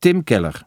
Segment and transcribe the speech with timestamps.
[0.00, 0.62] Tim Keller.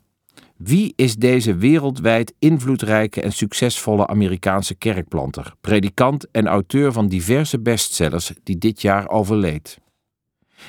[0.58, 8.32] Wie is deze wereldwijd invloedrijke en succesvolle Amerikaanse kerkplanter, predikant en auteur van diverse bestsellers
[8.44, 9.78] die dit jaar overleed?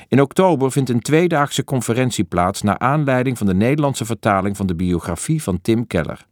[0.09, 4.75] In oktober vindt een tweedaagse conferentie plaats naar aanleiding van de Nederlandse vertaling van de
[4.75, 6.27] biografie van Tim Keller.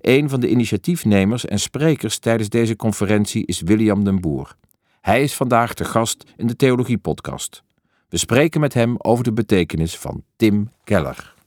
[0.00, 4.56] Een van de initiatiefnemers en sprekers tijdens deze conferentie is William den Boer.
[5.00, 7.62] Hij is vandaag te gast in de Theologie Podcast.
[8.08, 11.38] We spreken met hem over de betekenis van Tim Keller.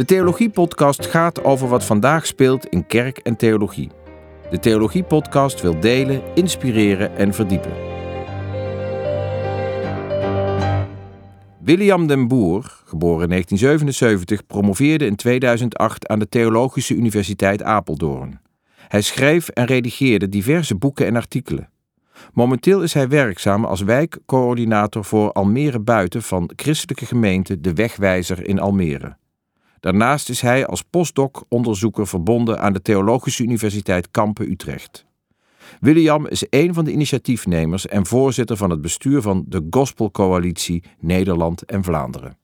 [0.00, 3.90] De Theologie-podcast gaat over wat vandaag speelt in kerk en theologie.
[4.50, 7.72] De Theologie-podcast wil delen, inspireren en verdiepen.
[11.58, 18.40] William den Boer, geboren in 1977, promoveerde in 2008 aan de Theologische Universiteit Apeldoorn.
[18.88, 21.68] Hij schreef en redigeerde diverse boeken en artikelen.
[22.32, 28.60] Momenteel is hij werkzaam als wijkcoördinator voor Almere Buiten van christelijke gemeente De Wegwijzer in
[28.60, 29.16] Almere.
[29.80, 35.08] Daarnaast is hij als postdoc-onderzoeker verbonden aan de Theologische Universiteit Kampen Utrecht.
[35.80, 41.64] William is een van de initiatiefnemers en voorzitter van het bestuur van de Gospelcoalitie Nederland
[41.64, 42.36] en Vlaanderen.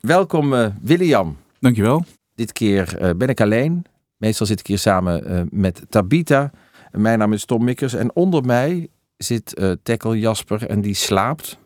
[0.00, 1.36] Welkom uh, William.
[1.60, 2.04] Dankjewel.
[2.34, 3.84] Dit keer uh, ben ik alleen.
[4.16, 6.50] Meestal zit ik hier samen uh, met Tabita.
[6.90, 11.58] Mijn naam is Tom Mikkers en onder mij zit uh, Tekkel Jasper en die slaapt.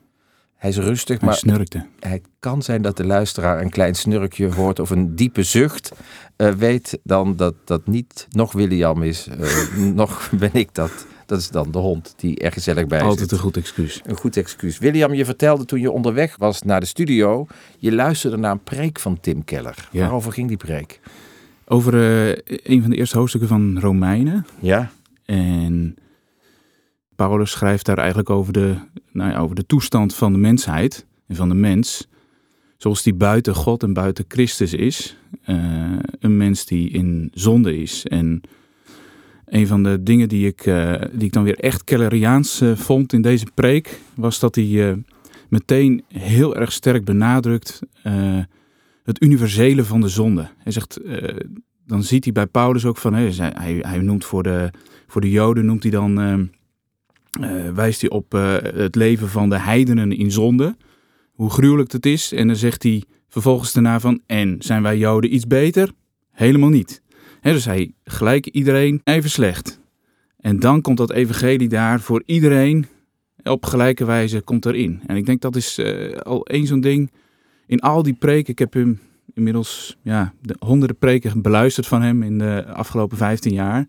[0.57, 1.87] Hij is rustig, Hij maar snurkte.
[2.01, 5.93] het kan zijn dat de luisteraar een klein snurkje hoort of een diepe zucht.
[6.37, 11.07] Uh, weet dan dat dat niet nog William is, uh, nog ben ik dat.
[11.27, 13.31] Dat is dan de hond die er gezellig bij Altijd zit.
[13.33, 14.01] een goed excuus.
[14.05, 14.79] Een goed excuus.
[14.79, 17.47] William, je vertelde toen je onderweg was naar de studio,
[17.79, 19.89] je luisterde naar een preek van Tim Keller.
[19.91, 20.01] Ja.
[20.01, 21.01] Waarover ging die preek?
[21.67, 24.47] Over uh, een van de eerste hoofdstukken van Romeinen.
[24.61, 24.91] Ja.
[25.25, 25.97] En
[27.27, 28.77] Paulus schrijft daar eigenlijk over de,
[29.13, 32.09] nou ja, over de toestand van de mensheid en van de mens.
[32.77, 35.17] Zoals die buiten God en buiten Christus is.
[35.47, 38.07] Uh, een mens die in zonde is.
[38.07, 38.41] En
[39.47, 43.13] een van de dingen die ik, uh, die ik dan weer echt Kelleriaans uh, vond
[43.13, 45.03] in deze preek, was dat hij
[45.49, 47.81] meteen heel erg sterk benadrukt
[49.05, 50.49] het universele van de zonde.
[50.59, 51.01] Hij zegt,
[51.87, 54.71] dan ziet hij bij Paulus ook van, hij, hij, noemt voor de,
[55.07, 56.51] voor de Joden, noemt hij dan
[57.75, 60.77] wijst hij op uh, het leven van de heidenen in zonde.
[61.33, 62.33] Hoe gruwelijk het is.
[62.33, 64.21] En dan zegt hij vervolgens daarna van...
[64.27, 65.93] En zijn wij Joden iets beter?
[66.31, 67.03] Helemaal niet.
[67.43, 69.81] Dus hij gelijk iedereen even slecht.
[70.41, 72.87] En dan komt dat evangelie daar voor iedereen
[73.43, 75.01] op gelijke wijze komt erin.
[75.07, 77.11] En ik denk dat is uh, al één zo'n ding
[77.67, 78.53] in al die preken.
[78.53, 79.01] Ik heb hem
[79.35, 83.87] inmiddels ja, de honderden preken beluisterd van hem in de afgelopen 15 jaar.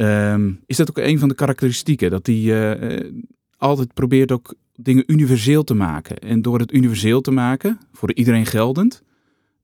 [0.00, 2.10] Um, is dat ook een van de karakteristieken?
[2.10, 3.10] Dat hij uh,
[3.56, 6.18] altijd probeert ook dingen universeel te maken.
[6.18, 9.02] En door het universeel te maken, voor iedereen geldend,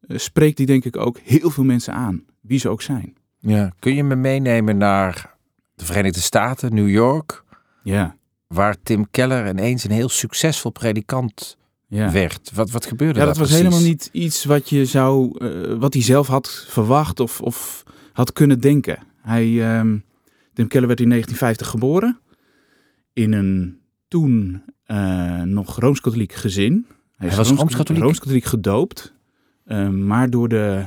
[0.06, 3.14] uh, spreekt hij denk ik ook heel veel mensen aan, wie ze ook zijn.
[3.38, 5.34] Ja, kun je me meenemen naar
[5.74, 7.44] de Verenigde Staten, New York?
[7.82, 8.16] Ja.
[8.46, 11.56] Waar Tim Keller ineens een heel succesvol predikant
[11.86, 12.12] ja.
[12.12, 12.50] werd.
[12.54, 13.64] Wat, wat gebeurde ja, daar dat was precies?
[13.64, 18.32] helemaal niet iets wat je zou, uh, wat hij zelf had verwacht of, of had
[18.32, 18.98] kunnen denken.
[19.20, 19.78] Hij...
[19.78, 20.04] Um,
[20.54, 22.18] Tim Keller werd in 1950 geboren
[23.12, 23.78] in een
[24.08, 26.86] toen uh, nog Rooms-Katholiek gezin.
[27.16, 29.14] Hij, Hij was Rooms-Katholiek Rooms gedoopt,
[29.66, 30.86] uh, maar door de,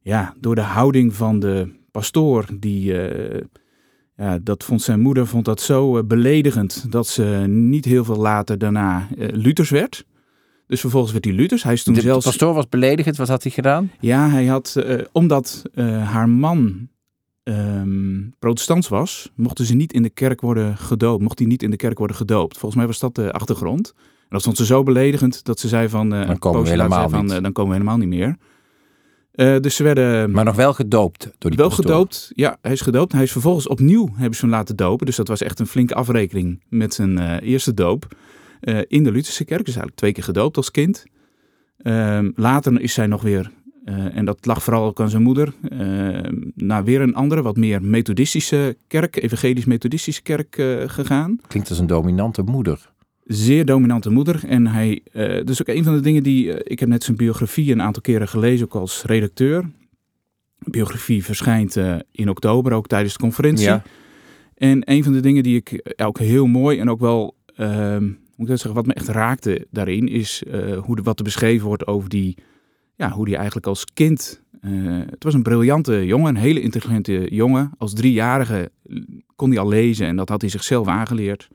[0.00, 3.40] ja, door de houding van de pastoor, die, uh,
[4.16, 8.58] ja, dat vond zijn moeder vond dat zo beledigend dat ze niet heel veel later
[8.58, 10.04] daarna Luthers werd.
[10.66, 11.62] Dus vervolgens werd hij Luthers.
[11.62, 12.24] Hij is toen de zelfs.
[12.24, 13.16] De pastoor was beledigend.
[13.16, 13.90] Wat had hij gedaan?
[14.00, 14.76] Ja, hij had,
[15.12, 15.62] omdat
[16.02, 16.88] haar man
[17.48, 21.22] um, protestants was, mochten ze niet in de kerk worden gedoopt.
[21.22, 22.58] Mocht hij niet in de kerk worden gedoopt.
[22.58, 23.92] Volgens mij was dat de achtergrond.
[23.96, 26.14] En dat vond ze zo beledigend dat ze zei van...
[26.14, 27.32] Uh, dan komen we helemaal van, niet.
[27.32, 28.36] Uh, dan komen we helemaal niet meer.
[29.34, 30.30] Uh, dus ze werden...
[30.30, 31.84] Maar nog wel gedoopt door die Wel pastoor.
[31.84, 32.58] gedoopt, ja.
[32.62, 33.12] Hij is gedoopt.
[33.12, 35.06] Hij is vervolgens opnieuw, hebben ze hem laten dopen.
[35.06, 38.16] Dus dat was echt een flinke afrekening met zijn uh, eerste doop.
[38.60, 39.64] Uh, in de Lutherse kerk.
[39.64, 41.04] Dus eigenlijk twee keer gedoopt als kind.
[41.82, 43.50] Uh, later is zij nog weer
[43.88, 45.52] uh, en dat lag vooral ook aan zijn moeder.
[45.72, 46.18] Uh,
[46.54, 51.40] naar weer een andere, wat meer methodistische kerk, evangelisch-methodistische kerk uh, gegaan.
[51.46, 52.92] Klinkt als een dominante moeder.
[53.24, 54.40] Zeer dominante moeder.
[54.46, 55.02] En hij,
[55.44, 58.28] dus ook een van de dingen die, ik heb net zijn biografie een aantal keren
[58.28, 59.70] gelezen, ook als redacteur.
[60.58, 61.76] De biografie verschijnt
[62.12, 63.66] in oktober, ook tijdens de conferentie.
[63.66, 63.82] Ja.
[64.54, 68.04] En een van de dingen die ik ook heel mooi en ook wel, ehm,
[68.36, 70.42] moet ik zeggen, wat me echt raakte daarin, is
[70.80, 72.36] hoe de, wat er beschreven wordt over die
[72.96, 74.42] ja, hoe die eigenlijk als kind.
[74.62, 77.70] Uh, het was een briljante jongen, een hele intelligente jongen.
[77.78, 78.70] Als driejarige
[79.36, 81.48] kon hij al lezen en dat had hij zichzelf aangeleerd.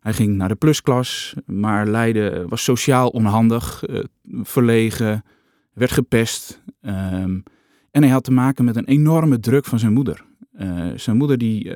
[0.00, 4.04] Hij ging naar de plusklas, maar Leiden was sociaal onhandig, uh,
[4.42, 5.24] verlegen,
[5.72, 6.62] werd gepest.
[6.82, 7.42] Um,
[7.90, 10.24] en hij had te maken met een enorme druk van zijn moeder.
[10.58, 11.72] Uh, zijn moeder die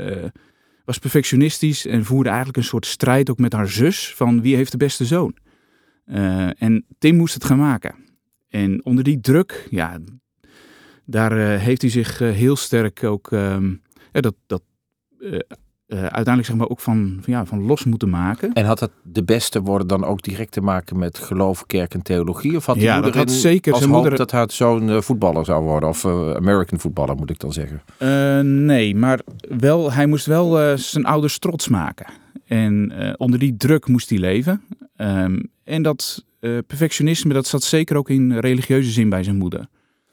[0.84, 4.72] was perfectionistisch en voerde eigenlijk een soort strijd ook met haar zus van wie heeft
[4.72, 5.36] de beste zoon.
[6.58, 7.94] en Tim moest het gaan maken.
[8.48, 9.98] En onder die druk, ja,
[11.04, 14.62] daar heeft hij zich heel sterk ook um, dat, dat
[15.20, 15.38] uh,
[15.88, 18.52] uiteindelijk zeg maar ook van, van, ja, van los moeten maken.
[18.52, 22.02] En had het de beste worden dan ook direct te maken met geloof, kerk en
[22.02, 22.56] theologie?
[22.56, 24.16] Of had ja, moeder dat had zeker als zijn moeder...
[24.16, 25.88] dat hij zo'n voetballer zou worden?
[25.88, 27.82] Of American voetballer moet ik dan zeggen?
[28.64, 29.20] nee, maar
[29.58, 32.06] wel, hij moest wel zijn ouders trots maken.
[32.46, 34.62] En onder die druk moest hij leven.
[34.96, 39.68] Um, en dat perfectionisme, dat zat zeker ook in religieuze zin bij zijn moeder.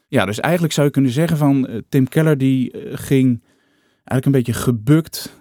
[0.07, 3.43] Ja, dus eigenlijk zou je kunnen zeggen van Tim Keller die ging
[4.03, 5.39] eigenlijk een beetje gebukt.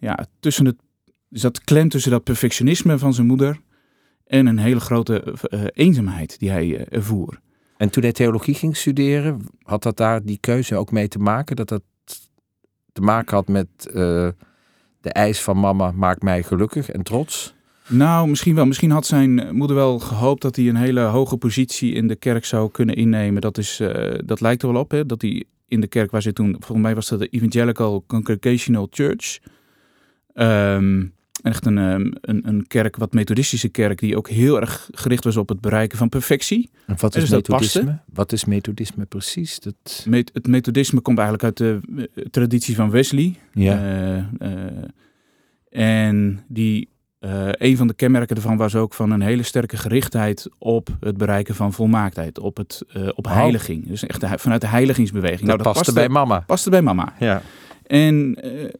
[0.00, 0.76] Ja, tussen het,
[1.30, 3.60] zat klem tussen dat perfectionisme van zijn moeder
[4.26, 5.34] en een hele grote
[5.74, 7.40] eenzaamheid die hij ervoer.
[7.76, 11.56] En toen hij theologie ging studeren, had dat daar die keuze ook mee te maken?
[11.56, 11.82] Dat dat
[12.92, 13.68] te maken had met
[15.00, 17.53] de eis van mama maakt mij gelukkig en trots?
[17.88, 18.66] Nou, misschien wel.
[18.66, 22.44] Misschien had zijn moeder wel gehoopt dat hij een hele hoge positie in de kerk
[22.44, 23.40] zou kunnen innemen.
[23.40, 23.80] Dat, is,
[24.24, 25.06] dat lijkt er wel op, hè?
[25.06, 28.86] dat hij in de kerk waar ze toen, volgens mij was dat de Evangelical Congregational
[28.90, 29.38] Church.
[30.34, 35.24] Um, echt een, ehm, een, een kerk, wat methodistische kerk, die ook heel erg gericht
[35.24, 36.70] was op het bereiken van perfectie.
[36.86, 37.98] En wat is dus methodisme?
[38.12, 39.60] Wat is methodisme precies?
[39.60, 40.06] Dat...
[40.32, 41.80] het methodisme komt eigenlijk uit de
[42.14, 43.34] eh, traditie van Wesley.
[43.52, 44.06] Ja.
[44.08, 44.84] Uh, uh,
[45.70, 46.88] en die
[47.24, 51.16] uh, een van de kenmerken ervan was ook van een hele sterke gerichtheid op het
[51.16, 53.32] bereiken van volmaaktheid, op, het, uh, op oh.
[53.32, 53.88] heiliging.
[53.88, 55.40] Dus echt vanuit de heiligingsbeweging.
[55.40, 56.40] Dat, nou, dat paste, bij mama.
[56.40, 57.12] Paste bij mama.
[57.18, 57.42] Ja.
[57.86, 58.70] En uh,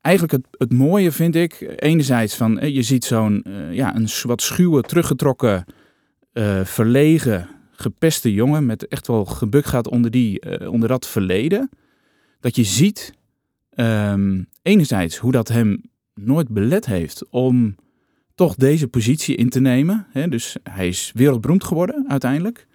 [0.00, 4.82] eigenlijk het, het mooie vind ik, enerzijds van, je ziet zo'n, ja, een wat schuwe,
[4.82, 5.64] teruggetrokken,
[6.64, 11.70] verlegen, gepeste jongen met echt wel gebuk gaat onder, die, onder dat verleden.
[12.40, 13.14] Dat je ziet,
[13.74, 15.82] um, enerzijds hoe dat hem
[16.14, 17.74] nooit belet heeft om
[18.34, 20.06] toch deze positie in te nemen.
[20.10, 20.28] Hè?
[20.28, 22.66] Dus hij is wereldberoemd geworden uiteindelijk.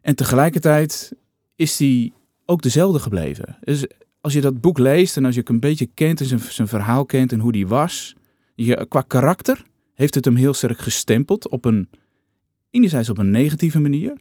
[0.00, 1.12] En tegelijkertijd
[1.56, 2.12] is hij
[2.46, 3.56] ook dezelfde gebleven.
[3.60, 3.86] Dus
[4.20, 7.04] als je dat boek leest en als je het een beetje kent en zijn, verhaal
[7.04, 8.14] kent en hoe die was,
[8.54, 9.62] je, qua karakter
[9.94, 11.88] heeft het hem heel sterk gestempeld op een,
[12.70, 14.16] enerzijds op een negatieve manier,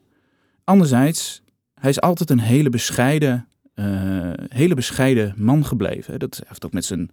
[0.64, 1.42] anderzijds,
[1.74, 6.20] hij is altijd een hele bescheiden, uh, hele bescheiden man gebleven.
[6.20, 7.12] Dat heeft ook met zijn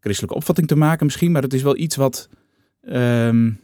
[0.00, 2.28] christelijke opvatting te maken misschien, maar het is wel iets wat
[2.82, 3.60] Um,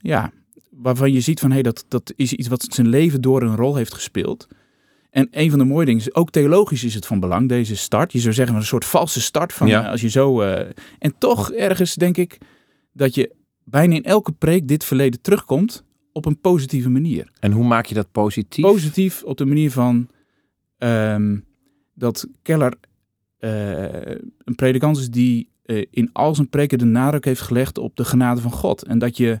[0.00, 0.32] ja,
[0.70, 3.56] waarvan je ziet van hé, hey, dat, dat is iets wat zijn leven door een
[3.56, 4.48] rol heeft gespeeld.
[5.10, 8.12] En een van de mooie dingen is, ook theologisch is het van belang, deze start.
[8.12, 9.90] Je zou zeggen, een soort valse start van ja.
[9.90, 10.42] als je zo.
[10.42, 10.58] Uh,
[10.98, 12.38] en toch ergens denk ik
[12.92, 13.34] dat je
[13.64, 17.30] bijna in elke preek dit verleden terugkomt op een positieve manier.
[17.40, 18.64] En hoe maak je dat positief?
[18.64, 20.08] Positief op de manier van
[20.78, 21.44] um,
[21.94, 22.74] dat Keller
[23.40, 23.82] uh,
[24.44, 28.04] een predikant is die uh, in al zijn preken de nadruk heeft gelegd op de
[28.04, 28.84] genade van God.
[28.84, 29.40] En dat, je,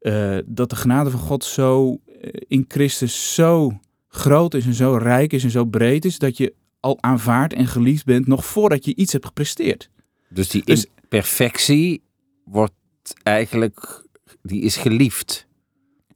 [0.00, 3.78] uh, dat de genade van God zo uh, in Christus zo
[4.08, 7.66] groot is en zo rijk is en zo breed is, dat je al aanvaard en
[7.66, 9.90] geliefd bent nog voordat je iets hebt gepresteerd.
[10.28, 12.02] Dus die dus, imperfectie
[12.44, 12.74] wordt
[13.22, 14.04] eigenlijk,
[14.42, 15.46] die is geliefd.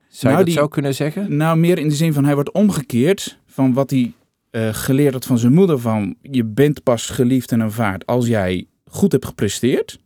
[0.09, 1.37] Zou nou, je dat zo kunnen zeggen?
[1.37, 4.13] Nou, meer in de zin van hij wordt omgekeerd van wat hij
[4.73, 9.13] geleerd had van zijn moeder van je bent pas geliefd en aanvaard als jij goed
[9.13, 9.99] hebt gepresteerd,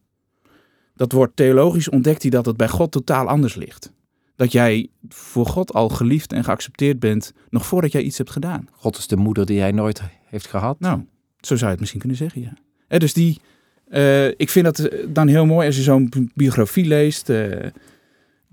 [0.97, 3.93] dat wordt theologisch ontdekt hij dat het bij God totaal anders ligt.
[4.37, 8.69] Dat jij voor God al geliefd en geaccepteerd bent, nog voordat jij iets hebt gedaan.
[8.73, 10.81] God is de moeder die hij nooit heeft gehad.
[10.81, 11.01] Nou,
[11.41, 12.99] zo zou je het misschien kunnen zeggen, ja.
[12.99, 13.41] Dus die,
[13.89, 17.29] uh, ik vind dat dan heel mooi als je zo'n biografie leest.
[17.29, 17.67] Uh,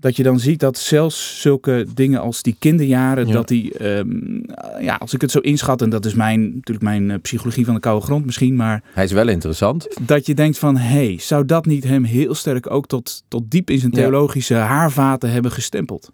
[0.02, 4.44] dat je dan ziet dat zelfs zulke dingen als die kinderjaren, dat die, um,
[4.80, 7.74] ja, als ik het zo inschat, en dat is mijn, natuurlijk mijn uh, psychologie van
[7.74, 8.82] de koude grond misschien, maar...
[8.94, 9.88] Hij is wel interessant.
[10.00, 13.50] Dat je denkt van, hé, hey, zou dat niet hem heel sterk ook tot, tot
[13.50, 14.66] diep in zijn theologische ja.
[14.66, 16.12] haarvaten hebben gestempeld?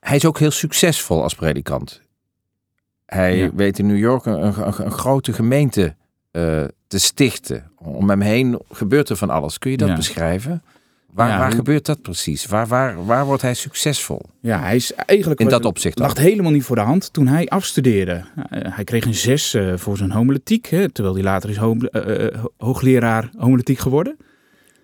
[0.00, 2.02] Hij is ook heel succesvol als predikant.
[3.06, 3.50] Hij ja.
[3.54, 5.94] weet in New York een, een, een grote gemeente
[6.32, 7.70] uh, te stichten.
[7.76, 9.58] Om hem heen gebeurt er van alles.
[9.58, 10.62] Kun je dat beschrijven?
[11.12, 12.46] Waar, ja, waar gebeurt dat precies?
[12.46, 14.22] Waar, waar, waar wordt hij succesvol?
[14.40, 15.40] Ja, hij is eigenlijk.
[15.40, 15.98] In dat opzicht.
[15.98, 18.12] lag helemaal niet voor de hand toen hij afstudeerde.
[18.12, 21.88] Uh, hij kreeg een zes uh, voor zijn homiletiek, hè, terwijl hij later is hom,
[21.90, 24.16] uh, hoogleraar homiletiek geworden.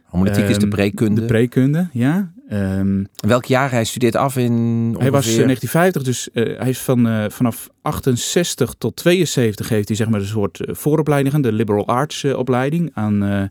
[0.04, 1.20] Homiletiek um, is de ehm, preekunde.
[1.20, 2.32] De preekunde, ja.
[2.50, 4.52] Um, Welk jaar hij studeert af in?
[4.52, 5.00] Ongeveer...
[5.00, 10.20] Hij was 1950, dus hij is van, vanaf 68 tot 72 heeft hij zeg maar
[10.20, 13.50] een soort vooropleiding, de liberal arts opleiding aan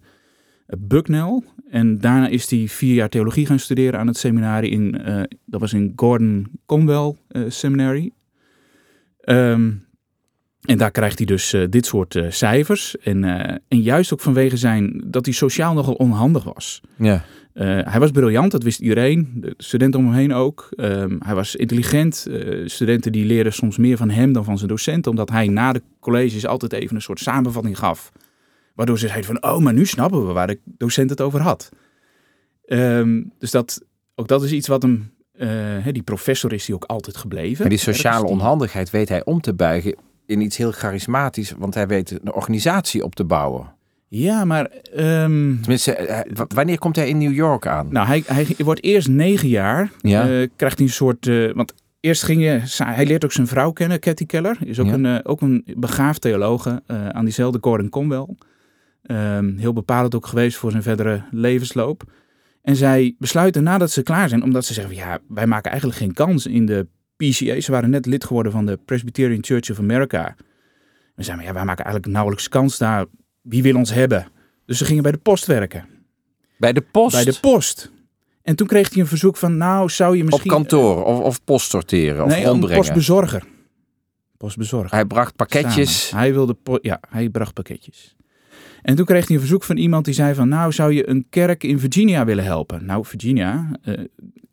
[0.68, 1.42] Bucknell.
[1.70, 5.60] En daarna is hij vier jaar theologie gaan studeren aan het seminarie in, eh, dat
[5.60, 8.12] was in Gordon Conwell eh, Seminary.
[9.20, 9.72] Ehm,
[10.62, 12.98] en daar krijgt hij dus eh, dit soort cijfers.
[12.98, 13.24] En,
[13.68, 16.82] en juist ook vanwege zijn dat hij sociaal nogal onhandig was.
[16.96, 17.24] Ja.
[17.54, 19.32] Hij was briljant, dat wist iedereen.
[19.36, 20.70] De studenten om hem heen ook.
[20.76, 22.28] Ehm, hij was intelligent.
[22.66, 25.12] Studenten die leerden soms meer van hem dan van zijn docenten.
[25.12, 28.12] Omdat hij na de colleges altijd even een soort samenvatting gaf.
[28.74, 31.70] Waardoor ze zeiden van, oh, maar nu snappen we waar de docent het over had.
[32.66, 33.82] Ehm, dus dat,
[34.16, 35.12] ook dat is iets wat hem...
[35.34, 37.60] eh, die professor is hij ook altijd gebleven.
[37.62, 41.74] Maar die sociale die- onhandigheid weet hij om te buigen in iets heel charismatisch, want
[41.74, 43.72] hij weet een organisatie op te bouwen.
[44.08, 44.66] Ja, maar...
[44.66, 47.88] ehm, Tenminste, eh, w- wanneer komt hij in New York aan?
[47.92, 49.92] Nou, hij, hij wordt eerst negen jaar.
[50.02, 50.22] Ja.
[50.42, 51.28] eh, krijgt hij een soort.
[51.28, 52.60] eh, want eerst ging je.
[52.84, 54.58] Hij leert ook zijn vrouw kennen, Cathy Keller.
[54.66, 54.94] Is ook, Ja.
[54.94, 58.28] een, eh, ook een begaafd theologe eh, aan diezelfde Gordon Conwell.
[59.04, 62.04] Ehm, heel bepalend ook geweest voor zijn verdere levensloop.
[62.62, 66.14] En zij besluiten nadat ze klaar zijn, omdat ze zeggen: ja, wij maken eigenlijk geen
[66.14, 67.60] kans in de PCA.
[67.60, 70.36] Ze waren net lid geworden van de Presbyterian Church of America.
[71.16, 73.06] We zeiden: ja, wij maken eigenlijk nauwelijks kans daar.
[73.42, 74.28] Wie wil ons hebben?
[74.66, 75.86] Dus ze gingen bij de post werken.
[76.58, 77.16] Bij de post?
[77.16, 77.92] Bij de post.
[78.42, 80.52] En toen kreeg hij een verzoek van, nou zou je op misschien...
[80.52, 82.78] kantoor of, of post sorteren of nee, rondbrengen.
[82.78, 83.44] postbezorger.
[84.38, 84.92] Postbezorger.
[84.92, 86.08] Hij bracht pakketjes.
[86.08, 86.24] Samen.
[86.24, 88.16] Hij wilde, ja, hij bracht pakketjes.
[88.82, 91.26] En toen kreeg hij een verzoek van iemand die zei van, nou zou je een
[91.30, 92.86] kerk in Virginia willen helpen?
[92.86, 93.94] Nou, Virginia, eh,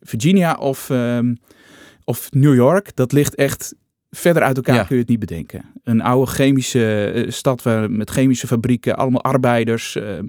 [0.00, 1.34] Virginia of, ehm,
[2.04, 3.74] of New York, dat ligt echt
[4.10, 4.84] verder uit elkaar, Ja.
[4.84, 5.64] kun je het niet bedenken.
[5.84, 9.96] Een oude chemische eh, stad waar, met chemische fabrieken, allemaal arbeiders.
[9.96, 10.24] ehm,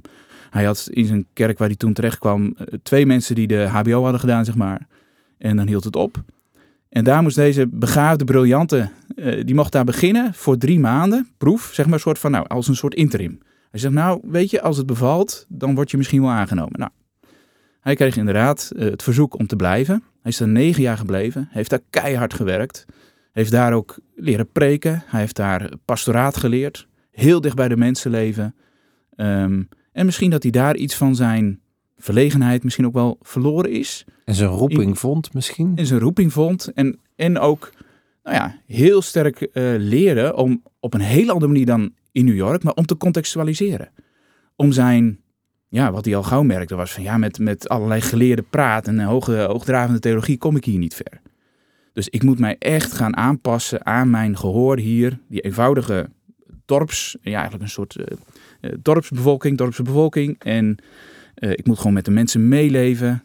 [0.50, 3.68] hij had in zijn kerk waar hij toen terecht kwam, eh, twee mensen die de
[3.68, 4.88] HBO hadden gedaan, zeg maar.
[5.38, 6.24] En dan hield het op.
[6.90, 8.90] En daar moest deze begaafde, briljante,
[9.46, 12.68] die mocht daar beginnen voor drie maanden, proef, zeg maar, een soort van, nou, als
[12.68, 13.40] een soort interim.
[13.72, 16.80] Hij zegt, nou, weet je, als het bevalt, dan word je misschien wel aangenomen.
[16.80, 16.92] Nou,
[17.80, 20.04] hij kreeg inderdaad eh, het verzoek om te blijven.
[20.22, 22.86] Hij is er negen jaar gebleven, heeft daar keihard gewerkt,
[23.32, 28.12] heeft daar ook leren preken, hij heeft daar pastoraat geleerd, heel dicht bij de mensen
[28.12, 28.56] leven.
[29.16, 31.60] Ehm, en misschien dat hij daar iets van zijn
[31.98, 35.74] verlegenheid misschien ook wel verloren is En zijn roeping vond misschien.
[35.76, 36.72] en zijn roeping vond.
[36.74, 37.72] En, en ook
[38.24, 42.36] nou ja, heel sterk eh, leren om op een hele andere manier dan in New
[42.36, 43.90] York, maar om te contextualiseren.
[44.56, 45.20] Om zijn,
[45.70, 49.00] ja, wat hij al gauw merkte was van ja, met, met allerlei geleerde praat en
[49.00, 51.22] hoge, hoogdravende theologie kom ik hier niet ver.
[51.94, 56.10] Dus ik moet mij echt gaan aanpassen aan mijn gehoor hier, die eenvoudige
[56.66, 60.36] dorps, ja, eigenlijk een soort eh, dorpsbevolking, dorpse bevolking.
[60.40, 60.78] En
[61.34, 63.24] eh, ik moet gewoon met de mensen meeleven.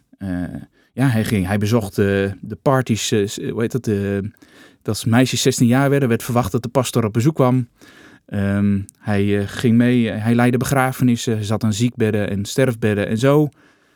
[0.93, 3.89] Ja, hij, ging, hij bezocht de parties, hoe heet dat,
[4.81, 7.67] dat meisjes 16 jaar werden, werd verwacht dat de pastor op bezoek kwam.
[8.27, 13.17] Ehm, hij eh, ging mee, hij leidde begrafenissen, hij zat aan ziekbedden en sterfbedden en
[13.17, 13.49] zo.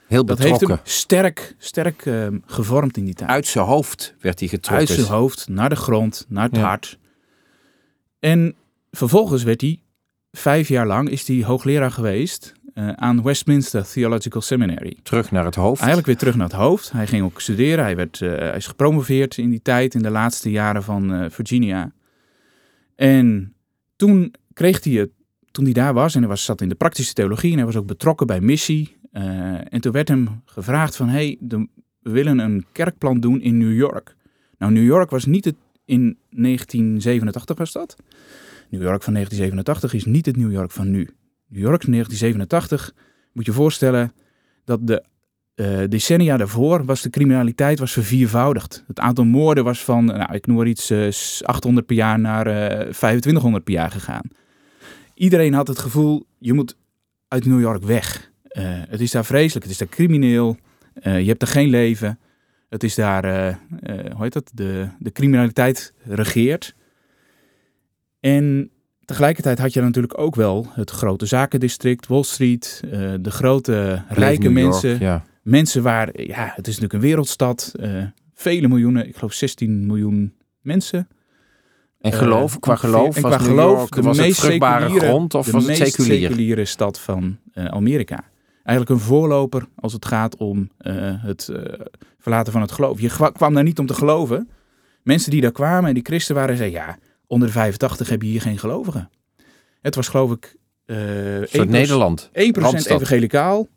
[0.08, 0.78] Heel Dat heeft betrokken.
[0.78, 3.30] hem sterk, sterk ehm, gevormd in die tijd.
[3.30, 4.88] Uit zijn hoofd werd hij getrokken.
[4.88, 6.62] Uit zijn hoofd, naar de grond, naar het Ja.
[6.62, 6.98] hart.
[8.20, 8.56] En
[8.92, 9.80] vervolgens werd hij,
[10.32, 14.98] vijf jaar lang, is hij hoogleraar geweest eh, aan Westminster Theological Seminary.
[15.04, 15.78] Terug naar het hoofd.
[15.78, 16.92] Eigenlijk weer terug naar het hoofd.
[16.92, 17.84] Hij ging ook studeren.
[17.84, 21.26] Hij, werd, eh, hij is gepromoveerd in die tijd, in de laatste jaren van eh,
[21.30, 21.92] Virginia.
[22.96, 23.54] En
[24.02, 25.10] toen kreeg hij het,
[25.52, 27.76] toen hij daar was, en hij was, zat in de praktische theologie en hij was
[27.76, 28.96] ook betrokken bij missie.
[29.12, 31.68] eh, en toen werd hem gevraagd van, hey, we
[32.12, 34.16] willen een kerkplan doen in New York.
[34.58, 35.56] Nou, New York was niet het,
[35.86, 37.96] in 1987 was dat.
[38.70, 41.10] New York van 1987 is niet het New York van nu.
[41.48, 42.94] New York van 1987,
[43.34, 44.14] moet je voorstellen
[44.64, 45.04] dat de
[45.56, 48.84] eh, decennia daarvoor was de criminaliteit was verviervoudigd.
[48.88, 51.08] Het aantal moorden was van, nou, ik noem maar iets, eh,
[51.42, 54.24] 800 per jaar naar eh 2500 per jaar gegaan.
[55.14, 56.78] Iedereen had het gevoel, je moet
[57.28, 58.32] uit New York weg.
[58.44, 60.58] Eh, het is daar vreselijk, het is daar crimineel,
[60.94, 62.20] eh, je hebt er geen leven.
[62.72, 63.56] Het is daar, eh, eh,
[64.14, 66.76] hoe heet dat, de, de criminaliteit regeert.
[68.20, 68.72] En
[69.06, 74.42] tegelijkertijd had je natuurlijk ook wel het grote zakendistrict, Wall Street, eh, de grote rijke
[74.42, 75.00] York, mensen.
[75.00, 75.26] Ja.
[75.42, 77.74] Mensen waar, ja, het is natuurlijk een wereldstad.
[77.80, 81.08] eh, vele miljoenen, ik geloof 16 miljoen mensen.
[82.00, 84.82] En Eh, geloof, qua geloof En was qua New geloof York, de was meest vruchtbare
[84.82, 86.22] seculiere- grond of de was het meest seculier?
[86.30, 88.24] seculiere stad van eh, Amerika.
[88.64, 90.70] Eigenlijk een voorloper als het gaat om
[91.22, 91.50] het
[92.20, 93.02] verlaten van het geloof.
[93.02, 94.50] Je kwa- kwam daar niet om te geloven.
[95.04, 98.28] Mensen die daar kwamen en die christen waren, zeiden ja, onder de 85 heb je
[98.28, 99.10] hier geen gelovigen.
[99.82, 100.56] Het was geloof ik
[100.86, 100.98] Een
[101.42, 102.30] 1%, soort Nederland.
[102.34, 102.96] 1% Randstad.
[103.02, 103.68] evangelicaal.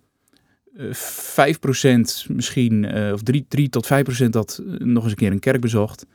[0.76, 5.32] Eh 5% misschien, eh, of 3, 3 tot 5% dat eh, nog eens een keer
[5.32, 6.06] een kerk bezocht.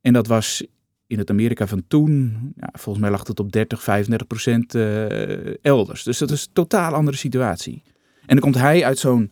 [0.00, 0.66] En dat was
[1.06, 5.64] in het Amerika van toen, ja, volgens mij lag het op 30, 35 procent eh,
[5.64, 6.02] elders.
[6.02, 7.82] Dus dat is een totaal andere situatie.
[8.20, 9.30] En dan komt hij uit zo'n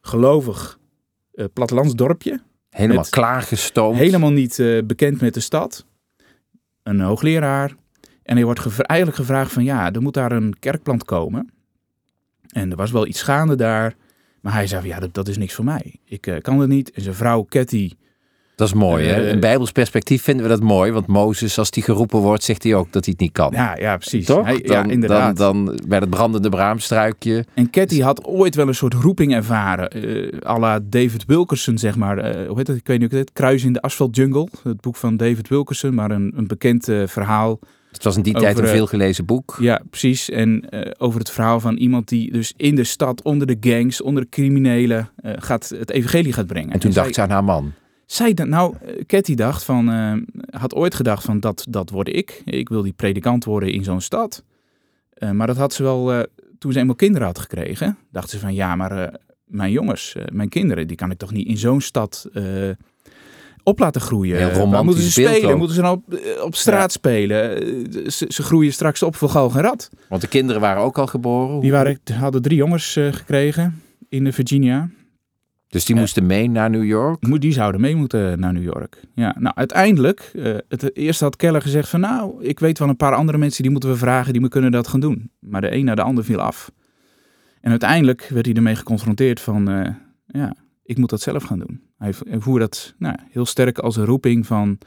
[0.00, 0.78] gelovig
[1.34, 2.40] uh, plattelandsdorpje.
[2.70, 3.98] Helemaal klaargestoomd.
[3.98, 5.86] Helemaal niet uh, bekend met de stad.
[6.82, 7.74] Een hoogleraar.
[8.22, 11.50] En hij wordt eigenlijk gevraagd van ja, er moet daar een kerkplant komen.
[12.48, 13.94] En er was wel iets gaande daar.
[14.40, 15.94] Maar hij zei van ja, dat, dat is niks voor mij.
[16.04, 16.90] Ik uh, kan het niet.
[16.90, 17.90] En zijn vrouw Cathy
[18.60, 19.30] dat is mooi, hè?
[19.30, 20.92] In Bijbels perspectief vinden we dat mooi.
[20.92, 23.52] Want Mozes, als die geroepen wordt, zegt hij ook dat hij het niet kan.
[23.52, 24.26] Ja, ja precies.
[24.26, 24.44] Toch?
[24.44, 25.36] Hij, dan, ja, inderdaad.
[25.36, 27.44] Dan, dan bij het brandende braamstruikje.
[27.54, 30.06] En Cathy had ooit wel een soort roeping ervaren.
[30.06, 32.18] Uh, à la David Wilkerson, zeg maar.
[32.18, 32.76] Uh, hoe heet het?
[32.76, 34.48] Ik weet niet hoe het Kruis in de Asphalt Jungle.
[34.62, 37.58] Het boek van David Wilkerson, maar een, een bekend uh, verhaal.
[37.90, 39.56] Het was in die tijd een veelgelezen boek.
[39.60, 40.30] Ja, precies.
[40.30, 40.64] En
[40.98, 44.28] over het verhaal van iemand die dus in de stad, onder de gangs, onder de
[44.28, 46.72] criminelen, gaat, het evangelie gaat brengen.
[46.72, 47.72] En toen en dacht zij, ze aan haar man.
[48.06, 48.74] Zij, nou,
[49.06, 50.12] Cathy dacht van, uh,
[50.50, 52.42] had ooit gedacht van dat, dat word ik.
[52.44, 54.44] Ik wil die predikant worden in zo'n stad.
[55.32, 56.26] Maar dat had ze wel,
[56.58, 60.86] toen ze eenmaal kinderen had gekregen, dacht ze van ja, maar mijn jongens, mijn kinderen,
[60.86, 62.28] die kan ik toch niet in zo'n stad
[63.62, 64.36] op laten groeien.
[64.36, 65.58] Heel moeten ze spelen?
[65.58, 66.88] Moeten ze nou op, op straat ja.
[66.88, 67.62] spelen?
[68.12, 69.90] Ze, ze, groeien straks op voor galg en rat.
[70.08, 71.60] Want de kinderen waren ook al geboren?
[71.60, 74.90] Die waren, hadden drie jongens gekregen in Virginia.
[75.70, 77.40] Dus die moesten mee naar New York?
[77.40, 79.00] Die zouden mee moeten naar New York.
[79.14, 82.96] Ja, nou uiteindelijk, uh, het eerste had Keller gezegd van nou, ik weet wel een
[82.96, 85.30] paar andere mensen die moeten we vragen, die kunnen dat gaan doen.
[85.38, 86.70] Maar de een na de ander viel af.
[87.60, 89.86] En uiteindelijk werd hij ermee geconfronteerd van, uh,
[90.26, 91.80] ja, ik moet dat zelf gaan doen.
[92.00, 94.78] Hij, voerde dat nou, heel sterk als een roeping van,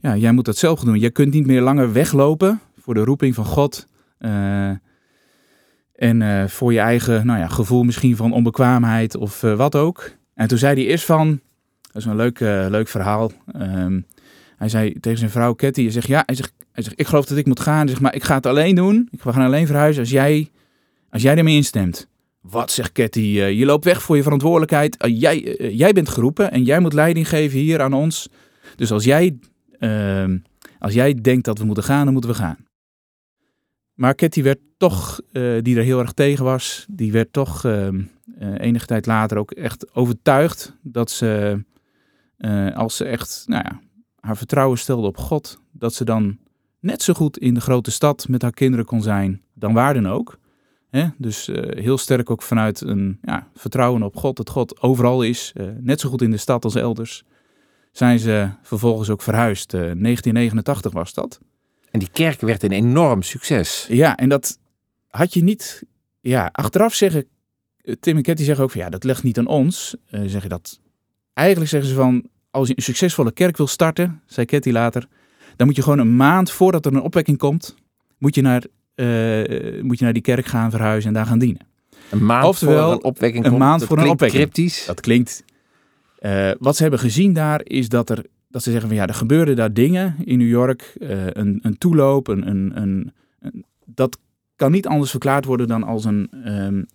[0.00, 0.98] ja, jij moet dat zelf gaan doen.
[0.98, 3.86] Jij kunt niet meer langer weglopen voor de roeping van God.
[4.18, 4.68] Uh,
[5.94, 10.10] en uh, voor je eigen nou ja, gevoel misschien van onbekwaamheid of uh, wat ook.
[10.34, 11.40] En toen zei hij eerst van,
[11.80, 12.40] dat is een leuk,
[12.70, 13.32] leuk verhaal.
[13.56, 14.06] Um,
[14.56, 17.26] hij zei tegen zijn vrouw Ketty, hij zegt ja, hij zegt, hij zegt ik geloof
[17.26, 17.78] dat ik moet gaan.
[17.78, 19.08] Hij zegt maar ik ga het alleen doen.
[19.10, 20.50] Ik ga alleen verhuizen als jij,
[21.10, 22.08] als jij ermee instemt.
[22.40, 24.96] Wat zegt Ketty, je loopt weg voor je verantwoordelijkheid.
[24.98, 25.40] jij,
[25.72, 28.28] jij bent geroepen en jij moet leiding geven hier aan ons.
[28.76, 29.38] Dus als jij,
[29.78, 30.38] ehm,
[30.78, 32.66] als jij denkt dat we moeten gaan, dan moeten we gaan.
[33.94, 35.20] Maar Ketty werd toch,
[35.62, 37.88] die er heel erg tegen was, die werd toch uh,
[38.56, 41.62] enige tijd later ook echt overtuigd dat ze,
[42.74, 43.80] als ze echt nou ja,
[44.20, 46.38] haar vertrouwen stelde op God, dat ze dan
[46.80, 50.08] net zo goed in de grote stad met haar kinderen kon zijn dan waar dan
[50.08, 50.38] ook.
[50.90, 51.06] Hè?
[51.18, 56.00] Dus heel sterk ook vanuit een ja, vertrouwen op God, dat God overal is, net
[56.00, 57.24] zo goed in de stad als elders.
[57.92, 59.70] Zijn ze vervolgens ook verhuisd.
[59.70, 61.40] 1989 was dat.
[61.90, 63.86] En die kerk werd een enorm succes.
[63.88, 64.58] Ja, en dat
[65.08, 65.82] had je niet.
[66.20, 67.24] Ja, achteraf zeggen.
[68.00, 69.96] Tim en Ketty zeggen ook van ja, dat legt niet aan ons.
[70.10, 70.80] Zeg je dat.
[71.32, 72.28] Eigenlijk zeggen ze van.
[72.50, 75.08] Als je een succesvolle kerk wil starten, zei Ketty later.
[75.56, 77.74] Dan moet je gewoon een maand voordat er een opwekking komt.
[78.18, 78.64] Moet je naar,
[79.82, 81.66] moet je naar die kerk gaan verhuizen en daar gaan dienen.
[82.10, 84.42] Een maand Oftewel, voor een opwekking een maand voor een opwekking.
[84.42, 84.84] Cryptisch.
[84.86, 85.44] Dat klinkt.
[86.20, 89.14] Uh, wat ze hebben gezien daar is dat er dat ze zeggen van ja, er
[89.14, 94.18] gebeurden daar dingen in New York, uh, een, een toeloop, een, een, een, een, dat
[94.56, 96.86] kan niet anders verklaard worden dan als een, um,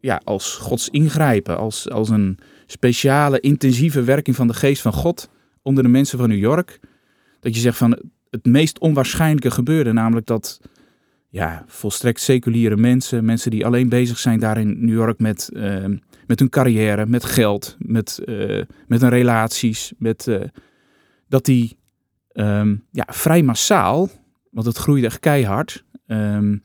[0.00, 5.30] ja, als Gods ingrijpen, als, als een speciale, intensieve werking van de geest van God
[5.62, 6.80] onder de mensen van New York.
[7.40, 7.98] Dat je zegt van
[8.30, 10.60] het meest onwaarschijnlijke gebeurde, namelijk dat
[11.30, 15.84] ja, volstrekt seculiere mensen, mensen die alleen bezig zijn daar in New York met, uh,
[16.26, 20.40] met hun carrière, met geld, met, uh, met hun relaties, met uh,
[21.28, 21.76] dat die
[22.32, 24.08] um, ja, vrij massaal,
[24.50, 26.62] want het groeide echt keihard, um,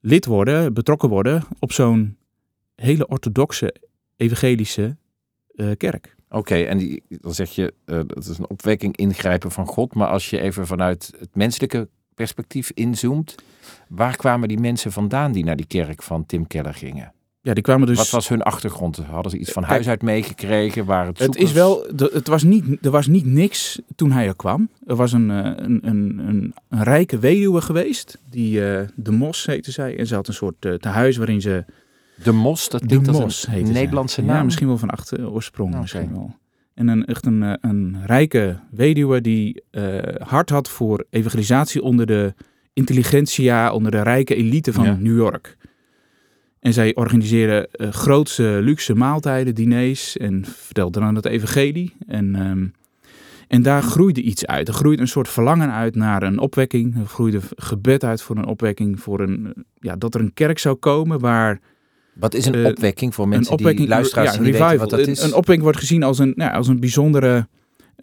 [0.00, 2.16] lid worden, betrokken worden op zo'n
[2.74, 3.74] hele orthodoxe
[4.16, 4.96] evangelische
[5.54, 6.16] uh, kerk.
[6.30, 9.94] Oké, en die, dan zeg je, dat is een opwekking, ingrijpen van God.
[9.94, 13.34] Maar als je even vanuit het menselijke perspectief inzoomt,
[13.88, 17.12] waar kwamen die mensen vandaan die naar die kerk van Tim Keller gingen?
[17.40, 17.96] Ja, die kwamen dus...
[17.96, 18.96] Wat was hun achtergrond?
[18.96, 20.84] Hadden ze iets van huis uit meegekregen?
[20.84, 24.36] Waar het, het is wel, het was niet, er was niet niks toen hij er
[24.36, 24.68] kwam.
[24.86, 29.70] Er was een, een, een, een, een rijke weduwe geweest, die uh, de Mos heette
[29.70, 29.98] zij.
[29.98, 31.64] En ze had een soort uh, tehuis waarin ze...
[32.22, 34.36] De Mos, dat de Mos een Nederlandse naam?
[34.36, 35.68] Ja, misschien wel van achter oorsprong.
[35.68, 35.80] Okay.
[35.80, 36.34] Misschien wel.
[36.78, 42.34] En een, echt een, een rijke weduwe die uh, hart had voor evangelisatie onder de
[42.72, 44.96] intelligentsia, onder de rijke elite van ja.
[45.00, 45.56] New York.
[46.60, 51.96] En zij organiseren uh, grootse luxe maaltijden, diners en vertelden dan het evangelie.
[52.06, 52.72] En, um,
[53.48, 54.68] en daar groeide iets uit.
[54.68, 56.96] Er groeide een soort verlangen uit naar een opwekking.
[56.96, 60.76] Er groeide gebed uit voor een opwekking, voor een, ja, dat er een kerk zou
[60.76, 61.60] komen waar...
[62.18, 64.24] Wat is een uh, opwekking voor mensen opwekking, die luisteren?
[64.24, 64.76] Ja, revival.
[64.76, 65.22] wat dat is?
[65.22, 67.48] Een, opwekking wordt gezien als een, nou, als een bijzondere...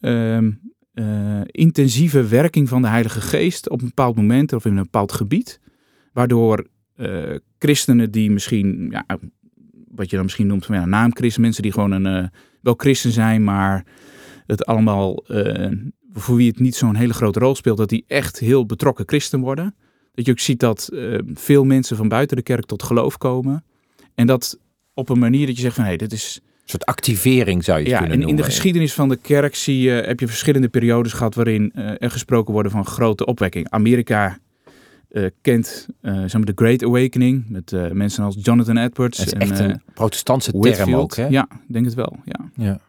[0.02, 4.84] Um, uh, intensieve werking van de Heilige Geest op een bepaald moment of in een
[4.84, 5.60] bepaald gebied.
[6.14, 9.06] Waardoor uh, christenen die misschien ja,
[9.96, 11.42] wat je dan misschien noemt van ja, naamchristen.
[11.42, 12.28] Mensen die gewoon een, eh,
[12.62, 13.86] wel christen zijn, maar
[14.46, 15.72] het allemaal, eh,
[16.12, 19.40] voor wie het niet zo'n hele grote rol speelt, dat die echt heel betrokken christen
[19.40, 19.76] worden.
[20.14, 23.64] Dat je ook ziet dat eh, veel mensen van buiten de kerk tot geloof komen.
[24.16, 24.60] En dat
[24.94, 27.80] op een manier dat je zegt van hé, hey, dit is Een soort activering zou
[27.80, 30.70] je ja, kunnen en in de geschiedenis van de kerk zie je, heb je verschillende
[30.70, 33.70] periodes gehad waarin eh, er gesproken wordt van grote opwekking.
[33.70, 34.40] Amerika
[35.10, 39.20] eh, kent zeg maar de Great Awakening met mensen als Jonathan Edwards.
[39.20, 41.02] Is en, echt een protestantse term Whitefield.
[41.02, 41.28] ook, hè?
[41.28, 42.18] Ja, ik denk het wel.
[42.26, 42.80] Ja.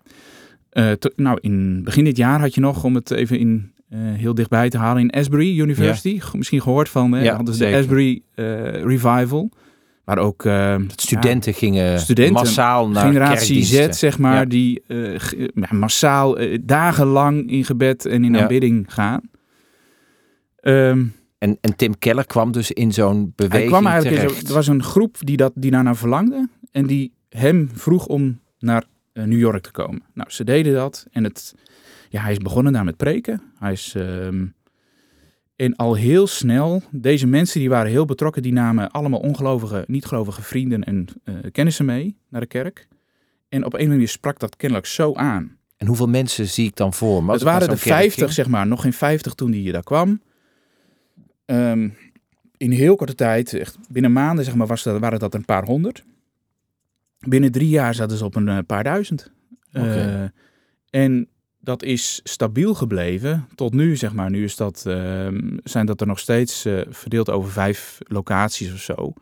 [0.73, 0.97] Ja.
[0.97, 4.69] To- nou, in begin dit jaar had je nog, om het even in, heel dichtbij
[4.69, 6.21] te halen, in Asbury University.
[6.33, 7.23] Misschien gehoord van, hè?
[7.23, 7.77] Ja, hadden ze de.
[7.77, 9.51] Asbury eh, Revival.
[10.07, 14.45] Waar ook eh, studenten gingen studenten, massaal naar generatie Z, zeg maar, Ja.
[14.45, 18.41] die eh, massaal eh, dagenlang in gebed en in Ja.
[18.41, 19.21] aanbidding gaan.
[20.61, 21.05] Ehm,
[21.39, 24.67] En, en Tim Keller kwam dus in zo'n beweging hij kwam eigenlijk, zo- er was
[24.67, 29.63] een groep die, dat, die daarnaar verlangde en die hem vroeg om naar New York
[29.63, 30.03] te komen.
[30.15, 31.55] Nou, ze deden dat en het,
[32.09, 33.43] ja, hij is begonnen daar met preken.
[33.59, 34.45] Hij is, ehm,
[35.57, 40.43] en al heel snel, deze mensen die waren heel betrokken, die namen allemaal ongelovige, niet-gelovige
[40.43, 42.89] vrienden en eh, kennissen mee naar de kerk.
[43.49, 45.57] En op een manier sprak dat kennelijk zo aan.
[45.77, 47.31] En hoeveel mensen zie ik dan voor me?
[47.31, 48.33] Als Het waren kerk 50, ging?
[48.33, 50.21] zeg maar, nog geen 50 toen die daar kwam.
[51.45, 51.89] Ehm,
[52.57, 55.65] in heel korte tijd, echt binnen maanden zeg maar, was dat, waren dat een paar
[55.65, 56.05] honderd.
[57.19, 59.33] Binnen drie jaar zaten ze op een eh, paar duizend.
[59.73, 60.33] Oké.
[60.93, 61.29] Eh, en
[61.67, 64.31] dat is stabiel gebleven tot nu, zeg maar.
[64.31, 68.81] Nu is dat, ehm, zijn dat er nog steeds eh, verdeeld over vijf locaties of
[68.81, 69.13] zo.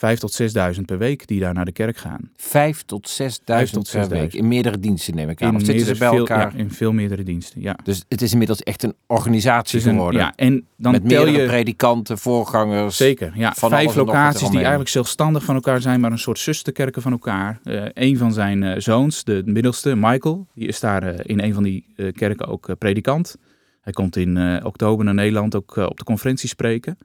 [0.00, 2.30] Vijf tot zesduizend per week die daar naar de kerk gaan.
[2.36, 4.08] Vijf tot zesduizend tot per week.
[4.10, 4.42] 6000.
[4.42, 5.54] In meerdere diensten neem ik aan.
[5.54, 6.52] Of zitten ze meerdere- bij veel, elkaar?
[6.56, 7.76] ja, in veel meerdere diensten, ja.
[7.84, 10.20] Dus het is inmiddels echt een organisatie een- geworden.
[10.20, 11.48] ja, en dan met tel meerdere je...
[11.48, 12.96] predikanten, voorgangers.
[12.96, 13.52] Zeker, ja.
[13.54, 17.60] van Vijf locaties die eigenlijk zelfstandig van elkaar zijn, maar een soort zusterkerken van elkaar.
[17.64, 21.54] Eh een van zijn eh, zoons, de middelste, Michael, die is daar eh, in een
[21.54, 21.84] van die
[22.14, 23.36] kerken ook predikant.
[23.80, 26.98] Hij komt in oktober naar Nederland ook op de conferentie spreken.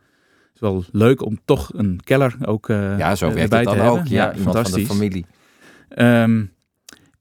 [0.56, 3.80] Het is wel leuk om toch een keller ook eh Ja, zo werkt het dan
[3.80, 4.08] ook.
[4.08, 4.88] Ja, iemand van de fantastisch.
[4.88, 5.26] familie.
[5.90, 6.44] Ehm,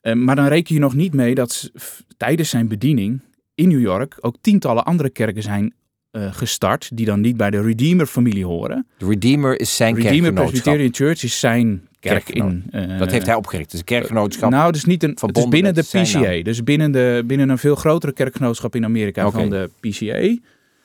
[0.01, 1.71] eh, maar dan reken je nog niet mee dat
[2.17, 3.21] tijdens zijn bediening
[3.55, 5.75] in New York ook tientallen andere kerken zijn
[6.11, 8.87] eh, gestart, die dan niet bij de Redeemer-familie horen.
[8.99, 10.63] De Redeemer is zijn Redeemer kerkgenootschap.
[10.63, 12.65] Presbyterian Church is zijn kerk in.
[12.99, 13.73] Dat heeft hij opgericht.
[13.73, 14.51] Is een kerkgenootschap.
[14.51, 15.19] Nou, dus niet een.
[15.21, 16.43] Het is binnen de PCA.
[16.43, 20.37] Dus binnen, de, binnen een veel grotere kerkgenootschap in Amerika van de PCA.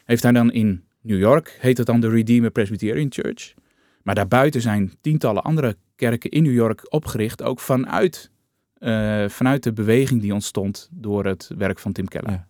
[0.06, 3.54] Heeft hij dan in New York, heet het dan de Redeemer Presbyterian Church.
[4.04, 7.44] Maar daarbuiten zijn tientallen andere kerken in New York opgericht.
[7.44, 8.32] Ook vanuit,
[8.74, 12.32] eh, vanuit de beweging die ontstond door het werk van Tim Keller.
[12.32, 12.48] Ja.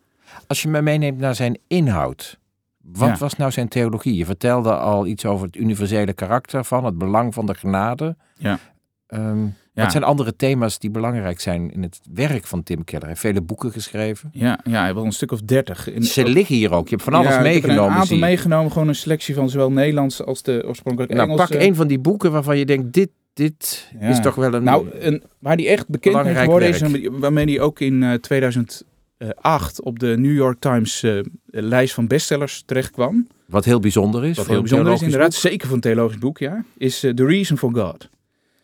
[0.47, 2.39] Als je me meeneemt naar zijn inhoud.
[2.77, 3.17] Wat Ja.
[3.17, 4.15] was nou zijn theologie?
[4.15, 8.15] Je vertelde al iets over het universele karakter van, het belang van de genade.
[8.37, 8.59] Ja.
[9.07, 9.45] Ehm.
[9.81, 12.99] Wat zijn andere thema's die belangrijk zijn in het werk van Tim Keller?
[13.01, 14.29] Hij heeft vele boeken geschreven.
[14.33, 15.89] Ja, ja, hij heeft wel een stuk of dertig.
[15.99, 16.83] Ze liggen hier ook.
[16.89, 17.91] Je hebt van alles Ja, ik heb meegenomen.
[17.93, 21.51] Een aantal meegenomen, gewoon een selectie van zowel Nederlands als de oorspronkelijke nou, Engelse.
[21.51, 24.07] pak een van die boeken waarvan je denkt, dit, dit Ja.
[24.07, 24.63] is toch wel een...
[24.63, 27.09] Nou, een, waar die echt bekend mee geworden is, werk.
[27.11, 32.63] waarmee hij ook in eh, 2008 op de New York Times eh, lijst van bestsellers
[32.65, 33.27] terecht kwam.
[33.45, 34.37] wat heel bijzonder is.
[34.37, 37.57] Wat heel bijzonder is, inderdaad, zeker voor een theologisch boek, ja, is eh, The Reason
[37.57, 38.09] for God.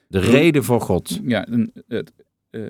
[0.08, 1.20] De reden voor God.
[1.24, 2.12] Ja, een, het,
[2.50, 2.62] eh,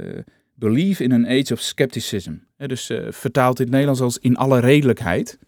[0.54, 2.34] Believe in an Age of Skepticism.
[2.58, 5.40] Dus eh, vertaald in het Nederlands als in alle redelijkheid.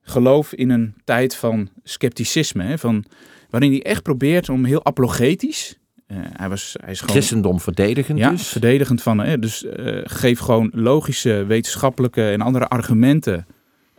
[0.00, 3.04] Geloof in een tijd van scepticisme, hè, van,
[3.50, 5.78] waarin hij echt probeert om heel apologetisch.
[6.06, 8.48] eh, hij, was, hij is gewoon Christendom verdedigend Ja, dus.
[8.48, 9.18] verdedigend van.
[9.18, 9.64] Hè, dus
[10.02, 13.46] geef gewoon logische, wetenschappelijke en andere argumenten.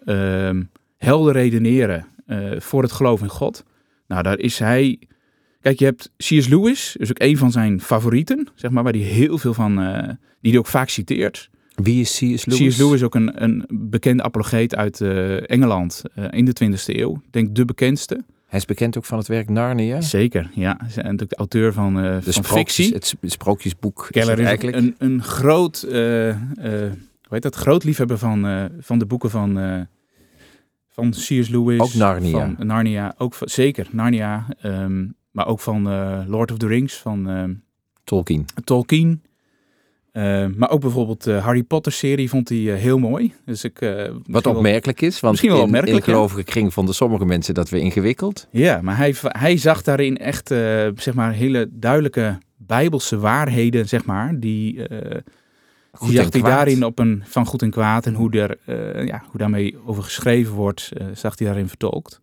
[0.06, 0.64] ehm,
[0.98, 2.06] helder redeneren
[2.58, 3.64] voor het geloof in God.
[4.08, 5.00] Nou, daar is hij.
[5.62, 6.48] Kijk, je hebt C.S.
[6.48, 10.04] Lewis, dus ook een van zijn favorieten, zeg maar, waar hij heel veel van, eh,
[10.42, 11.50] die hij ook vaak citeert.
[11.76, 12.46] Wie is C.S.
[12.46, 12.68] Lewis?
[12.76, 12.78] C.S.
[12.78, 17.14] Lewis ook een, een bekende apologeet uit eh, Engeland eh, in de 20e eeuw.
[17.26, 18.24] Ik denk de bekendste.
[18.48, 20.02] Hij is bekend ook van het werk Narnia.
[20.02, 20.80] Zeker, ja.
[20.88, 22.94] Is natuurlijk de auteur van, eh De van sprookjes, fictie.
[22.94, 24.08] het sp- sprookjesboek.
[24.12, 24.78] Keller is eigenlijk.
[24.78, 26.88] een, een groot, hoe
[27.30, 29.54] heet dat, groot liefhebber van, van de boeken van,
[30.90, 31.48] van C.S.
[31.50, 31.80] Lewis.
[31.80, 32.32] Ook Narnia.
[32.58, 34.46] Van Narnia, ook zeker Narnia.
[34.62, 37.54] ehm, maar ook van eh, Lord of the Rings van ehm,
[38.04, 38.46] Tolkien.
[38.64, 39.24] Tolkien.
[40.12, 43.34] Eh, maar ook bijvoorbeeld de Harry Potter serie vond hij eh, heel mooi.
[43.46, 46.18] Dus ik, eh, Wat wel- opmerkelijk is, want misschien wel in, opmerkelijk, in ja.
[46.18, 48.48] gelovige kring vonden sommige mensen dat weer ingewikkeld.
[48.52, 54.06] Ja, maar hij, hij zag daarin echt, eh, zeg maar, hele duidelijke bijbelse waarheden, zeg
[54.06, 54.88] maar, die...
[54.88, 55.18] eh,
[55.92, 59.06] Goed die zag hij daarin op een van goed en kwaad en hoe, er, eh,
[59.08, 62.20] ja, hoe daarmee over geschreven wordt, eh, zag hij daarin vertolkt.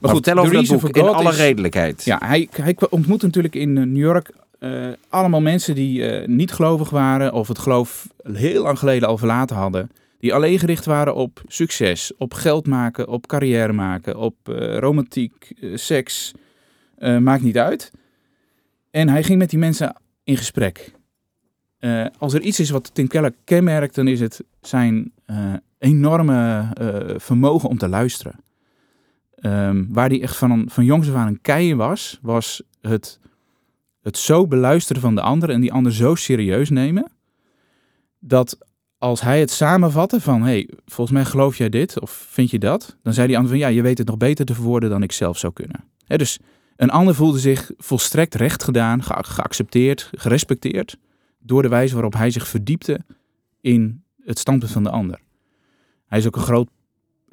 [0.00, 2.04] Maar, Maar vertel over dat boek in alle is- redelijkheid.
[2.04, 6.52] Ja, hij, hij ontmoet natuurlijk in eh, New York eh, allemaal mensen die eh, niet
[6.52, 9.90] gelovig waren of het geloof heel lang geleden al verlaten hadden.
[10.18, 14.36] Die alleen gericht waren op succes, op geld maken, op carrière maken, op
[14.78, 16.32] romantiek, seks.
[16.98, 17.90] maakt niet uit.
[18.90, 20.92] En hij ging met die mensen in gesprek.
[22.18, 25.12] Als er iets is wat Tim Keller kenmerkt, dan is het zijn
[25.78, 26.68] enorme
[27.16, 28.34] vermogen om te luisteren.
[29.46, 33.20] Ehm, waar hij echt van, van jongs af aan een keien was, was het,
[34.02, 37.10] het zo beluisteren van de ander en die ander zo serieus nemen,
[38.18, 38.58] dat
[38.98, 42.96] als hij het samenvatte van, hey, volgens mij geloof jij dit of vind je dat,
[43.02, 45.12] dan zei die ander van, ja, je weet het nog beter te verwoorden dan ik
[45.12, 45.84] zelf zou kunnen.
[46.06, 46.38] Dus
[46.76, 50.96] een ander voelde zich volstrekt recht gedaan, ge- geaccepteerd, gerespecteerd
[51.38, 53.00] door de wijze waarop hij zich verdiepte
[53.60, 55.20] in het standpunt van de ander.
[56.06, 56.68] Hij is ook een groot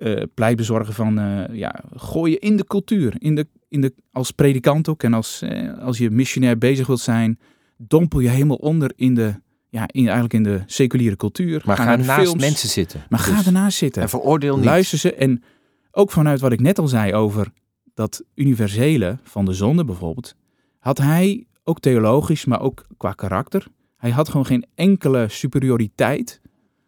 [0.03, 3.15] eh pleitbezorger van eh, ja, gooien in de cultuur.
[3.17, 6.99] In de, in de, als predikant ook en als, eh, als je missionair bezig wilt
[6.99, 7.39] zijn,
[7.77, 9.33] dompel je helemaal onder in de,
[9.69, 11.61] ja, in, eigenlijk in de seculiere cultuur.
[11.65, 12.41] Maar ga de naast films.
[12.41, 13.03] mensen zitten.
[13.09, 13.45] Maar ga Dus.
[13.45, 14.01] ernaast zitten.
[14.01, 14.65] En veroordeel niet.
[14.65, 15.13] Luister ze.
[15.13, 15.43] En
[15.91, 17.47] ook vanuit wat ik net al zei over
[17.93, 20.35] dat universele van de zonde bijvoorbeeld,
[20.79, 26.41] had hij ook theologisch, maar ook qua karakter, hij had gewoon geen enkele superioriteit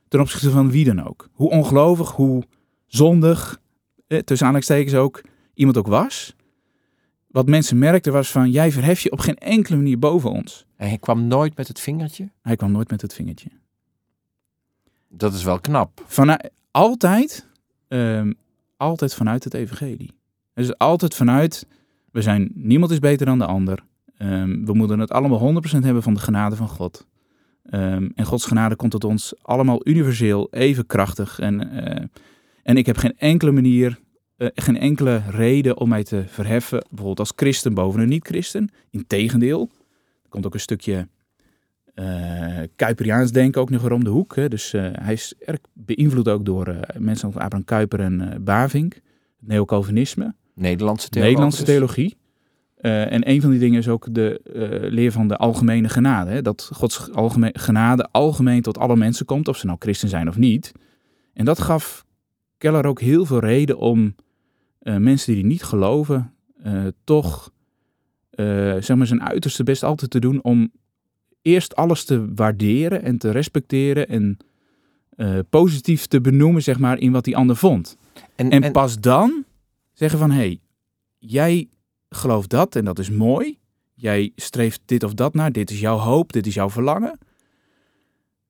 [0.08, 1.30] ten opzichte van wie dan ook.
[1.34, 2.44] Hoe ongelovig, hoe
[2.96, 3.60] zondig,
[4.08, 5.22] eh, tussen aanhalingstekens ook,
[5.54, 6.36] iemand ook was.
[7.28, 10.66] Wat mensen merkten was van, jij verhef je op geen enkele manier boven ons.
[10.76, 12.32] En hij kwam nooit met het vingertje.
[12.42, 13.50] Hij kwam nooit met het vingertje.
[15.10, 16.04] Dat is wel knap.
[16.06, 17.48] Vanuit, altijd,
[17.88, 18.34] ehm,
[18.78, 20.14] altijd vanuit het evangelie.
[20.54, 21.68] Dus altijd vanuit,
[22.12, 23.84] we zijn, niemand is beter dan de ander.
[24.18, 27.08] Ehm, we moeten het allemaal 100% hebben van de genade van God.
[27.66, 31.40] Ehm, en Gods genade komt tot ons allemaal universeel even krachtig.
[31.40, 32.04] En, eh,
[32.66, 34.00] en ik heb geen enkele manier,
[34.38, 38.70] eh, geen enkele reden om mij te verheffen, bijvoorbeeld als christen boven een niet-christen.
[38.90, 39.70] Integendeel,
[40.24, 41.08] er komt ook een stukje
[41.94, 44.36] eh Kuiperiaans denken ook nog weer om de hoek.
[44.36, 44.48] Hè.
[44.48, 48.94] Dus eh, hij is erg beïnvloed ook door mensen als Abraham Kuyper en Bavink.
[48.94, 49.04] Het
[49.48, 51.30] neocalvinisme, Nederlandse theoloog.
[51.30, 52.18] Nederlandse theologie.
[52.76, 54.42] En een van die dingen is ook de
[54.92, 56.32] leer van de algemene genade.
[56.32, 56.42] Hè?
[56.42, 60.38] Dat Gods algemeen, genade algemeen tot alle mensen komt, of ze nou christen zijn of
[60.38, 60.72] niet.
[61.34, 62.05] En dat gaf
[62.58, 64.16] Keller ook heel veel reden om
[64.80, 67.52] eh, mensen die niet geloven, eh, toch
[68.30, 68.46] eh,
[68.80, 70.72] zeg maar zijn uiterste best altijd te doen om
[71.42, 74.38] eerst alles te waarderen en te respecteren en
[75.50, 77.98] positief te benoemen, zeg maar, in wat die ander vond.
[78.36, 79.46] En, En, en- pas dan
[79.94, 80.60] zeggen van, hé, hey,
[81.18, 81.70] jij
[82.10, 83.58] gelooft dat en dat is mooi.
[83.94, 87.18] Jij streeft dit of dat naar, dit is jouw hoop, dit is jouw verlangen.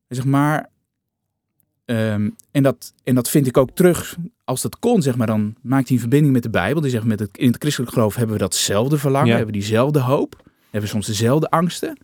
[0.07, 0.69] En zeg maar,
[1.85, 5.55] ehm, en, dat, en dat vind ik ook terug, als dat kon, zeg maar, dan
[5.61, 6.81] maakt hij een verbinding met de Bijbel.
[6.81, 9.35] Die zegt, met het, in het christelijk geloof hebben we datzelfde verlangen, Ja.
[9.35, 11.97] hebben we diezelfde hoop, hebben we soms dezelfde angsten.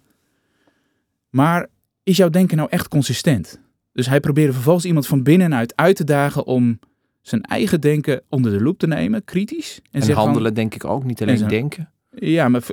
[1.30, 1.68] Maar
[2.04, 3.60] is jouw denken nou echt consistent?
[3.94, 6.80] Dus hij probeerde vervolgens iemand van binnenuit uit te dagen om
[7.22, 9.80] zijn eigen denken onder de loep te nemen, kritisch.
[9.84, 11.92] En, en zegt van- handelen denk ik ook, niet alleen denken.
[12.10, 12.64] ja, maar,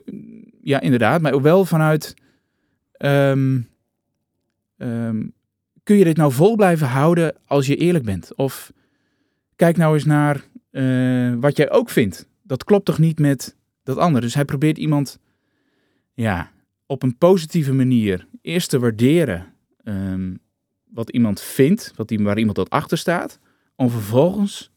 [0.63, 1.21] ja, inderdaad.
[1.21, 2.15] Maar ook wel vanuit...
[2.93, 3.61] ehm,
[4.77, 5.27] ehm,
[5.89, 8.35] kun je dit nou vol blijven houden als je eerlijk bent?
[8.35, 8.73] Of
[9.57, 12.29] kijk nou eens naar eh, wat jij ook vindt.
[12.43, 14.25] Dat klopt toch niet met dat andere?
[14.25, 15.19] Dus hij probeert iemand
[16.15, 16.51] ja,
[16.87, 19.47] op een positieve manier eerst te waarderen
[19.85, 20.35] ehm,
[20.91, 23.39] wat iemand vindt, wat die, waar iemand dat achter staat.
[23.77, 24.71] Om vervolgens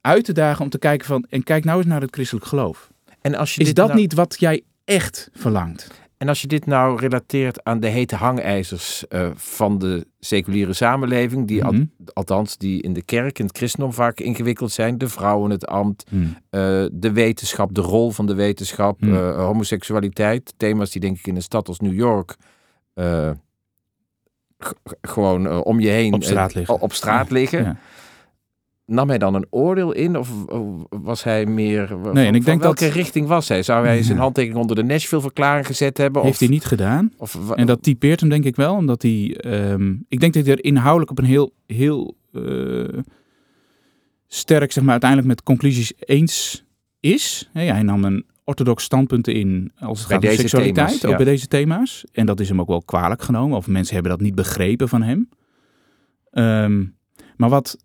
[0.00, 1.26] uit te dagen om te kijken van...
[1.28, 2.90] En kijk nou eens naar het christelijk geloof.
[3.20, 5.99] En als je Is dit dat nou- niet wat jij echt verlangt?
[6.20, 11.46] En als je dit nou relateert aan de hete hangijzers eh, van de seculiere samenleving,
[11.46, 11.84] die al- Mhm.
[12.12, 16.04] althans die in de kerk en het christendom vaak ingewikkeld zijn, de vrouwen, het ambt,
[16.08, 16.36] Hmm.
[16.50, 16.60] eh,
[16.92, 19.14] de wetenschap, de rol van de wetenschap, Hmm.
[19.14, 22.36] eh, homoseksualiteit, thema's die denk ik in een stad als New York
[25.02, 26.80] gewoon om je heen Op straat liggen.
[26.80, 27.62] op straat liggen.
[27.62, 27.76] Ja.
[28.90, 30.30] Nam hij dan een oordeel in of
[30.88, 31.86] was hij meer...
[31.88, 33.62] van- Nee, en ik denk welke dat- richting was hij?
[33.62, 36.22] Zou hij zijn handtekening onder de Nashville-verklaring gezet hebben?
[36.22, 37.12] Heeft of, hij niet gedaan.
[37.16, 39.36] Of, En dat typeert hem denk ik wel, omdat hij...
[39.36, 42.98] ehm, ik denk dat hij er inhoudelijk op een heel, heel eh,
[44.26, 46.64] sterk, zeg maar, uiteindelijk met conclusies eens
[47.00, 47.48] is.
[47.52, 51.16] Hij nam een orthodox standpunten in als het Bij gaat om seksualiteit, thema's, ook ja.
[51.16, 52.04] bij deze thema's.
[52.12, 55.02] En dat is hem ook wel kwalijk genomen, of mensen hebben dat niet begrepen van
[55.02, 55.28] hem.
[56.30, 56.84] Ehm,
[57.36, 57.76] maar wat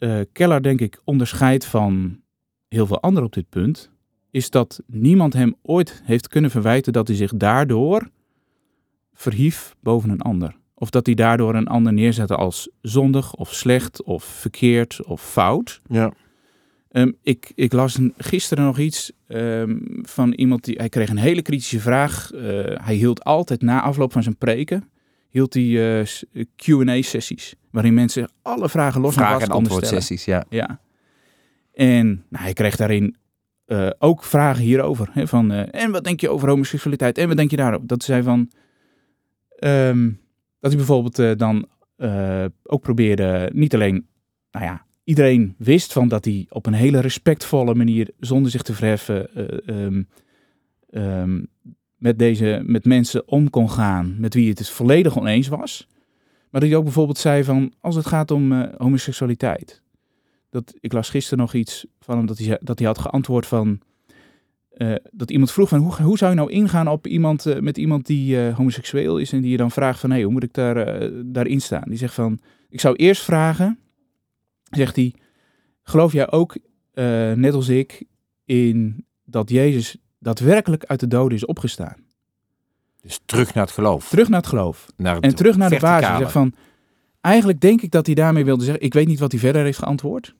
[0.00, 2.20] eh, Keller denk ik onderscheidt van
[2.68, 3.90] heel veel anderen op dit punt,
[4.30, 8.10] is dat niemand hem ooit heeft kunnen verwijten dat hij zich daardoor
[9.12, 10.56] verhief boven een ander.
[10.74, 15.80] Of dat hij daardoor een ander neerzette als zondig of slecht of verkeerd of fout.
[15.88, 16.12] Ja.
[16.90, 20.76] Ehm, ik, ik las gisteren nog iets ehm, van iemand die.
[20.78, 22.32] Hij kreeg een hele kritische vraag.
[22.32, 22.40] Eh,
[22.84, 24.90] hij hield altijd na afloop van zijn preken.
[25.30, 26.06] Hield hij eh,
[26.56, 27.54] QA-sessies.
[27.70, 29.86] Waarin mensen alle vragen los en Vraag- vast en konden stellen.
[29.88, 30.44] antwoordsessies, ja.
[30.48, 30.80] Ja.
[31.72, 33.16] En nou, hij kreeg daarin
[33.64, 35.08] eh, ook vragen hierover.
[35.12, 37.18] Hè, van, eh, en wat denk je over homoseksualiteit?
[37.18, 37.88] En wat denk je daarop?
[37.88, 38.50] Dat zei van...
[39.58, 40.10] ehm,
[40.60, 41.68] dat hij bijvoorbeeld dan
[42.62, 44.06] ook probeerde niet alleen...
[44.50, 48.10] Nou ja, iedereen wist van dat hij op een hele respectvolle manier...
[48.18, 49.34] zonder zich te verheffen...
[49.34, 50.02] eh, ehm,
[50.90, 51.42] ehm,
[52.00, 55.86] met, deze, met mensen om kon gaan met wie het dus volledig oneens was.
[56.50, 57.72] Maar dat hij ook bijvoorbeeld zei van...
[57.80, 59.82] als het gaat om eh, homoseksualiteit
[60.50, 63.80] dat ik las gisteren nog iets van hem dat hij, dat hij had geantwoord van
[64.70, 67.78] eh, dat iemand vroeg van hoe, hoe zou je nou ingaan op iemand eh, met
[67.78, 71.10] iemand die homoseksueel is en die je dan vraagt van hé, hoe moet ik daar,
[71.24, 71.88] daarin staan?
[71.88, 73.78] Die zegt van ik zou eerst vragen,
[74.70, 75.14] zegt hij,
[75.82, 76.56] geloof jij ook
[77.34, 78.04] net als ik
[78.44, 81.96] in dat Jezus daadwerkelijk uit de doden is opgestaan?
[83.02, 84.08] Dus terug naar het geloof.
[84.08, 84.86] Terug naar het geloof.
[84.96, 86.18] naar het En terug naar de basis.
[86.18, 86.54] Zeg van,
[87.20, 88.84] eigenlijk denk ik dat hij daarmee wilde zeggen.
[88.84, 90.34] Ik weet niet wat hij verder heeft geantwoord.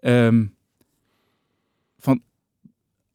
[0.00, 0.46] Ehm,
[1.98, 2.22] van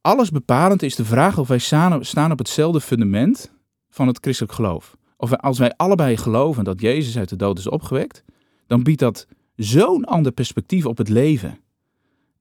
[0.00, 3.52] alles bepalend is de vraag of wij staan, staan op hetzelfde fundament
[3.90, 4.96] van het christelijk geloof.
[5.16, 8.24] Of wij, als wij allebei geloven dat Jezus uit de dood is opgewekt,
[8.66, 11.58] dan biedt dat zo'n ander perspectief op het leven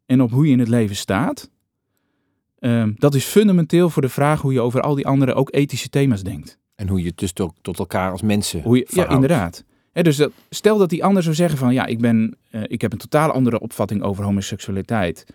[0.06, 1.50] en op hoe je in het leven staat.
[2.64, 5.90] Ehm, dat is fundamenteel voor de vraag hoe je over al die andere ook ethische
[5.90, 6.58] thema's denkt.
[6.76, 9.64] En hoe je het dus tot, tot elkaar als mensen Hoe je, ja, inderdaad.
[9.92, 12.92] Dus dat, stel dat die ander zou zeggen van ja, ik, ben, eh, ik heb
[12.92, 15.26] een totaal andere opvatting over homoseksualiteit.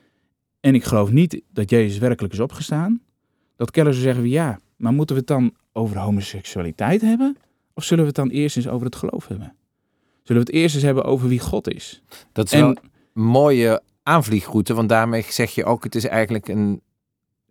[0.60, 3.00] En ik geloof niet dat Jezus werkelijk is opgestaan.
[3.56, 7.36] Dat Keller zou zeggen ja, maar moeten we het dan over homoseksualiteit hebben?
[7.74, 9.54] Of zullen we het dan eerst eens over het geloof hebben?
[10.22, 12.02] Zullen we het eerst eens hebben over wie God is?
[12.32, 12.78] Dat is En een
[13.12, 16.80] mooie aanvliegroute, want daarmee zeg je ook, het is eigenlijk een...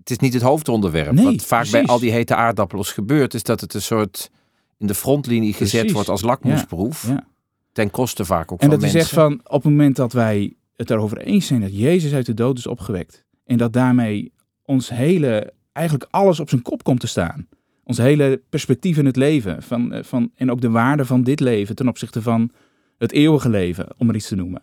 [0.08, 1.12] Het is niet het hoofdonderwerp.
[1.12, 4.32] Nee, Wat vaak bij al die hete aardappels gebeurt, is dat het een soort
[4.78, 5.92] in de frontlinie gezet Precies.
[5.92, 7.08] wordt als lakmoesproef.
[7.08, 7.28] ja.
[7.72, 9.10] Ten koste vaak ook En van dat hij mensen.
[9.16, 12.34] zegt van op het moment dat wij het erover eens zijn dat Jezus uit de
[12.34, 13.26] dood is opgewekt.
[13.46, 14.32] En dat daarmee
[14.66, 17.48] ons hele, eigenlijk alles op zijn kop komt te staan.
[17.84, 19.64] Ons hele perspectief in het leven.
[19.64, 22.52] Van, eh, van, en ook de waarde van dit leven ten opzichte van
[22.98, 24.62] het eeuwige leven, om er iets te noemen.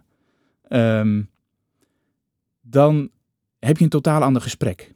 [0.69, 1.23] Ehm,
[2.61, 3.11] dan
[3.59, 4.93] heb je een totaal ander gesprek.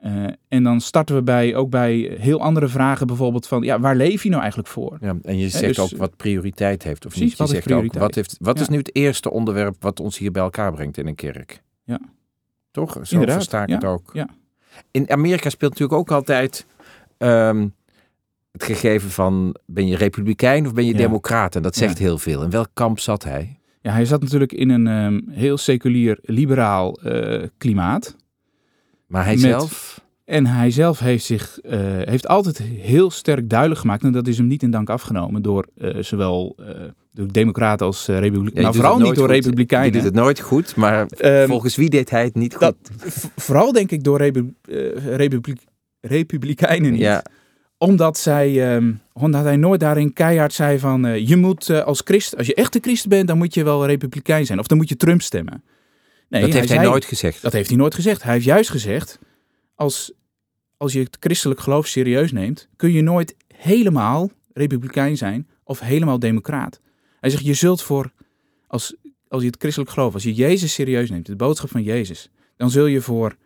[0.00, 3.96] Eh, en dan starten we bij, ook bij heel andere vragen, bijvoorbeeld van, ja, waar
[3.96, 4.98] leef je nou eigenlijk voor?
[5.00, 7.36] Ja, en je zegt dus- ook wat prioriteit heeft of Precies, niet.
[7.36, 10.30] Je wat zegt ook, wat, heeft, wat is nu het eerste onderwerp wat ons hier
[10.30, 11.62] bij elkaar brengt in een kerk?
[11.84, 12.00] Ja.
[12.70, 12.92] Toch?
[12.92, 14.10] Zo Inderdaad, versta ik ja, het ook.
[14.12, 14.28] ja.
[14.90, 16.66] In Amerika speelt natuurlijk ook altijd
[17.18, 17.68] ehm,
[18.52, 21.56] het gegeven van ben je republikein of ben je democraat?
[21.56, 22.42] En dat zegt heel veel.
[22.42, 23.58] In welk kamp zat hij?
[23.80, 28.16] Ja, hij zat natuurlijk in een ehm, heel seculier, liberaal eh, klimaat.
[29.10, 30.00] Maar hij zelf...
[30.24, 34.02] En hij zelf heeft zich eh, heeft altijd heel sterk duidelijk gemaakt.
[34.02, 36.66] En dat is hem niet in dank afgenomen door eh, zowel eh
[37.12, 38.54] door democraten als republikeinen.
[38.54, 39.34] Ja, nou, vooral niet door goed.
[39.34, 39.86] republikeinen.
[39.88, 42.60] Je doet het nooit goed, maar Ehm, volgens wie deed hij het niet goed?
[42.60, 42.76] dat-
[43.36, 44.54] vooral denk ik door repu-
[46.00, 47.00] republikeinen niet.
[47.00, 47.22] ja,
[47.78, 51.26] Omdat, zij, ehm, omdat hij nooit daarin keihard zei van...
[51.26, 54.46] je moet als christen, als je echt een christen bent, dan moet je wel republikein
[54.46, 54.58] zijn.
[54.58, 55.62] Of dan moet je Trump stemmen.
[56.30, 57.42] Nee, dat heeft hij nooit gezegd.
[57.42, 58.22] Dat heeft hij nooit gezegd.
[58.22, 59.18] Hij heeft juist gezegd,
[59.74, 60.12] als,
[60.76, 66.18] als je het christelijk geloof serieus neemt, kun je nooit helemaal republikein zijn of helemaal
[66.18, 66.80] democraat.
[67.20, 68.12] Hij zegt, je zult voor,
[68.66, 68.94] als,
[69.28, 72.70] als je het christelijk geloof, als je Jezus serieus neemt, de boodschap van Jezus, dan
[72.70, 73.36] zul je voor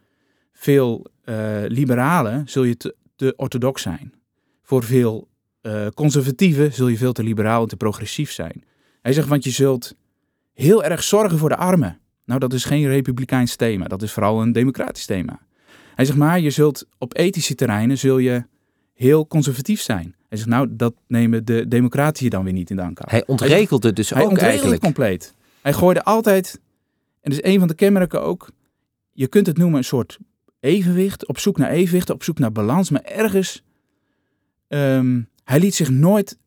[0.52, 4.14] veel eh, liberalen, zul je te, te orthodox zijn.
[4.62, 5.28] Voor veel
[5.60, 8.64] eh, conservatieven zul je veel te liberaal en te progressief zijn.
[9.02, 9.94] Hij zegt, want je zult
[10.52, 11.98] heel erg zorgen voor de armen.
[12.24, 13.86] Nou, dat is geen republikeins thema.
[13.86, 15.40] Dat is vooral een democratisch thema.
[15.94, 18.44] Hij zegt maar, je zult op ethische terreinen zul je
[18.94, 20.14] heel conservatief zijn.
[20.28, 23.10] Hij zegt, nou, dat nemen de democraten je dan weer niet in dank af.
[23.10, 24.82] Hij ontregelde dus Hij ook ontregelde eigenlijk.
[24.82, 25.34] het compleet.
[25.62, 26.60] Hij gooide altijd,
[27.20, 28.50] en dat is een van de kenmerken ook,
[29.12, 30.18] je kunt het noemen een soort
[30.60, 33.62] evenwicht, op zoek naar evenwicht, op zoek naar balans, maar ergens,
[34.68, 36.38] ehm, hij liet zich nooit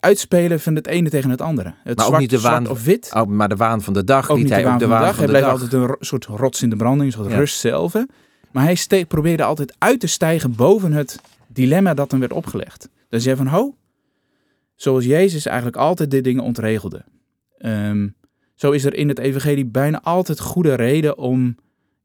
[0.00, 1.74] uitspelen van het ene tegen het andere.
[1.82, 3.10] Het Maar ook zwart, niet de waan- of wit.
[3.14, 4.94] Oh, maar de waan van de dag Ook niet hij de waan ook de van
[4.94, 5.18] de waan dag.
[5.18, 7.36] Hij bleef altijd een soort rots in de branding, een soort Ja.
[7.36, 7.94] rust zelf.
[8.50, 12.88] Maar hij probeerde altijd uit te stijgen boven het dilemma dat hem werd opgelegd.
[13.08, 13.74] Dan zei van, ho,
[14.74, 17.04] zoals Jezus eigenlijk altijd dit dingen ontregelde.
[17.58, 18.08] Ehm,
[18.54, 21.56] zo is er in het evangelie bijna altijd goede reden om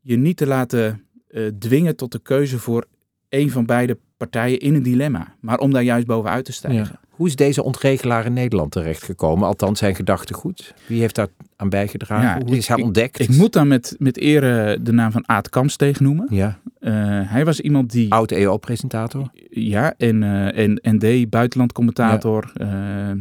[0.01, 2.86] je niet te laten eh, dwingen tot de keuze voor
[3.30, 5.36] een van beide partijen in een dilemma.
[5.39, 6.99] Maar om daar juist bovenuit te stijgen.
[7.22, 9.47] Hoe is deze ontregelaar in Nederland terechtgekomen?
[9.47, 10.74] Althans zijn gedachtegoed.
[10.88, 12.39] Wie heeft daar aan bijgedragen?
[12.39, 13.19] Ja, Hoe is hij ik- ontdekt?
[13.19, 16.28] Ik moet dan met, met ere de naam van Aad Kamps tegennoemen.
[16.30, 16.91] Ja, Eh,
[17.24, 18.11] hij was iemand die...
[18.11, 19.30] oud EO-presentator.
[19.49, 23.11] Ja, en, eh en ND, buitenlandcommentator, eh,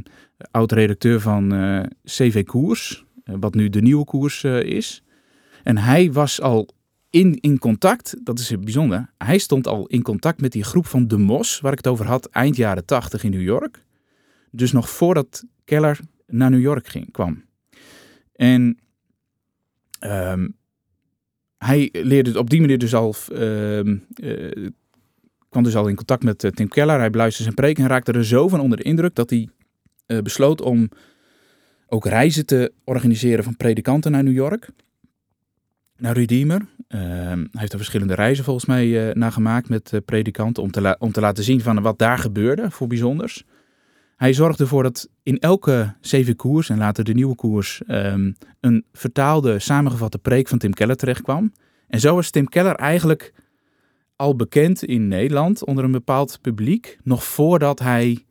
[0.51, 1.49] oud-redacteur van
[2.05, 5.03] CV Koers, wat nu de nieuwe koers is.
[5.63, 6.69] En hij was al
[7.11, 11.09] in, in contact, dat is bijzonder, hij stond al in contact met die groep van
[11.09, 13.83] De Mos, waar ik het over had, eind jaren tachtig in New York.
[14.51, 17.45] Dus nog voordat Keller naar New York ging, kwam.
[18.33, 18.79] En
[19.99, 20.49] ehm,
[21.59, 24.69] hij leerde op die manier dus al ehm, eh,
[25.49, 26.99] kwam dus al in contact met eh, Tim Keller.
[26.99, 29.49] Hij beluisterde zijn preek en raakte er zo van onder de indruk dat hij
[30.07, 30.89] eh, besloot om
[31.87, 34.69] ook reizen te organiseren van predikanten naar New York.
[35.97, 36.67] Naar Redeemer.
[36.89, 40.97] Ehm, hij heeft er verschillende reizen volgens mij eh naar gemaakt met predikanten om te,
[40.99, 43.45] om te laten zien van wat daar gebeurde voor bijzonders.
[44.21, 49.59] Hij zorgde ervoor dat in elke CV-koers en later de nieuwe koers ehm, een vertaalde,
[49.59, 51.53] samengevatte preek van Tim Keller terechtkwam.
[51.89, 53.33] En zo was Tim Keller eigenlijk
[54.17, 58.25] al bekend in Nederland onder een bepaald publiek, nog voordat hij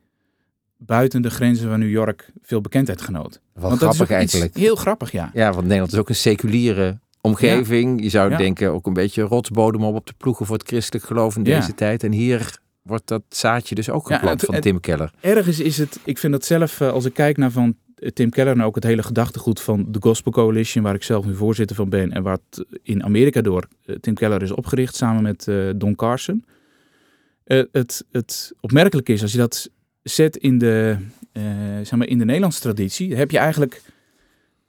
[0.76, 3.40] buiten de grenzen van New York veel bekendheid genoot.
[3.52, 4.56] Wat Want dat is grappig ook iets eigenlijk.
[4.64, 5.30] heel grappig, ja.
[5.34, 8.02] Ja, want Nederland is ook een seculiere omgeving.
[8.02, 8.36] Je zou Ja.
[8.36, 11.58] denken ook een beetje rotsbodem om op te ploegen voor het christelijk geloof in Ja.
[11.58, 12.04] deze tijd.
[12.04, 15.12] En hier wordt dat zaadje dus ook Ja, geplant het- van het- Tim Keller.
[15.20, 18.30] Ergens is het, ik vind dat zelf, eh, als ik kijk naar van eh, Tim
[18.30, 21.76] Keller en ook het hele gedachtegoed van de Gospel Coalition, waar ik zelf nu voorzitter
[21.76, 22.40] van ben en wat
[22.82, 25.48] in Amerika door eh, Tim Keller is opgericht samen met
[25.80, 26.44] Don Carson.
[27.44, 29.70] Het, het opmerkelijke is, als je dat
[30.02, 30.96] zet in de,
[31.82, 33.82] zeg maar in de Nederlandse traditie, heb je eigenlijk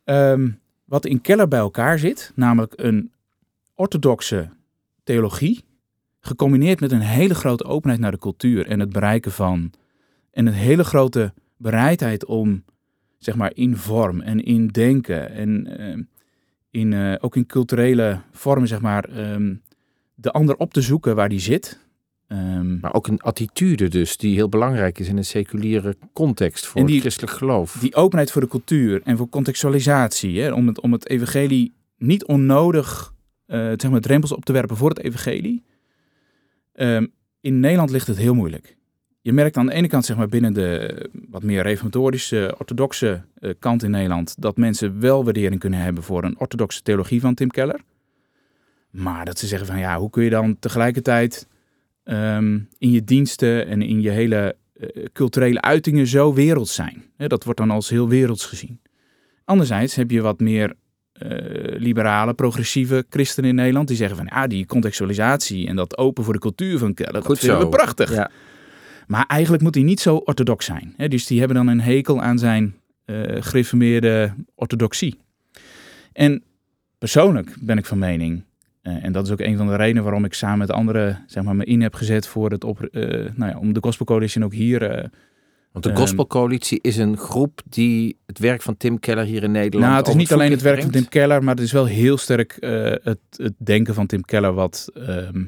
[0.03, 0.49] ehm,
[0.85, 3.11] wat in Keller bij elkaar zit, namelijk een
[3.75, 4.49] orthodoxe
[5.03, 5.63] theologie,
[6.21, 9.71] gecombineerd met een hele grote openheid naar de cultuur en het bereiken van,
[10.31, 12.63] en een hele grote bereidheid om,
[13.17, 16.01] zeg maar, in vorm en in denken en ehm,
[16.69, 19.55] in, eh, ook in culturele vormen, zeg maar, ehm,
[20.15, 21.79] de ander op te zoeken waar die zit.
[22.27, 26.85] Ehm, Maar ook een attitude dus, die heel belangrijk is in een seculiere context voor
[26.85, 27.77] die- het christelijk geloof.
[27.79, 32.25] die openheid voor de cultuur en voor contextualisatie, hè, om, het, om het evangelie niet
[32.25, 33.13] onnodig
[33.45, 35.63] eh, zeg maar, drempels op te werpen voor het evangelie.
[36.81, 37.05] Ehm,
[37.41, 38.77] in Nederland ligt het heel moeilijk.
[39.21, 43.21] Je merkt aan de ene kant zeg maar, binnen de eh, wat meer reformatorische, orthodoxe
[43.35, 47.33] eh, kant in Nederland dat mensen wel waardering kunnen hebben voor een orthodoxe theologie van
[47.33, 47.79] Tim Keller.
[48.89, 51.47] Maar dat ze zeggen van ja, hoe kun je dan tegelijkertijd
[52.03, 57.03] ehm, in je diensten en in je hele eh, culturele uitingen zo werelds zijn.
[57.17, 58.79] Dat wordt dan als heel werelds gezien.
[59.45, 60.73] Anderzijds heb je wat meer
[61.21, 66.23] eh, liberale, progressieve christenen in Nederland die zeggen van ja, die contextualisatie en dat open
[66.23, 67.63] voor de cultuur van dat Goed vinden zo.
[67.63, 68.13] we prachtig.
[68.13, 68.31] Ja.
[69.07, 70.93] Maar eigenlijk moet hij niet zo orthodox zijn.
[70.97, 71.07] Hè?
[71.07, 75.17] Dus die hebben dan een hekel aan zijn eh gereformeerde orthodoxie.
[76.13, 76.43] En
[76.97, 78.43] persoonlijk ben ik van mening,
[78.81, 81.43] eh, en dat is ook een van de redenen waarom ik samen met anderen zeg
[81.43, 82.87] maar, me in heb gezet voor het op,
[83.35, 85.09] nou ja, om de Gospel Coalition ook hier.
[85.71, 89.51] Want de Ehm, Gospelcoalitie is een groep die het werk van Tim Keller hier in
[89.51, 89.91] Nederland.
[89.91, 92.17] nou, het is niet alleen het werk van Tim Keller, maar het is wel heel
[92.17, 95.43] sterk eh, het, het denken van Tim Keller wat, ehm,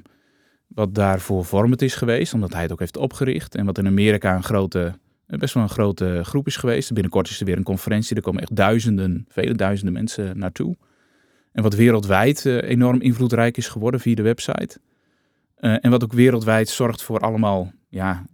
[0.68, 3.56] wat daarvoor vormend is geweest, omdat hij het ook heeft opgericht.
[3.56, 4.94] En wat in Amerika een grote,
[5.28, 6.94] eh, best wel een grote groep is geweest.
[6.94, 10.78] Binnenkort is er weer een conferentie, er komen echt duizenden, vele duizenden mensen naartoe.
[11.52, 14.80] En wat wereldwijd eh, enorm invloedrijk is geworden via de website.
[15.58, 18.26] En wat ook wereldwijd zorgt voor allemaal ja,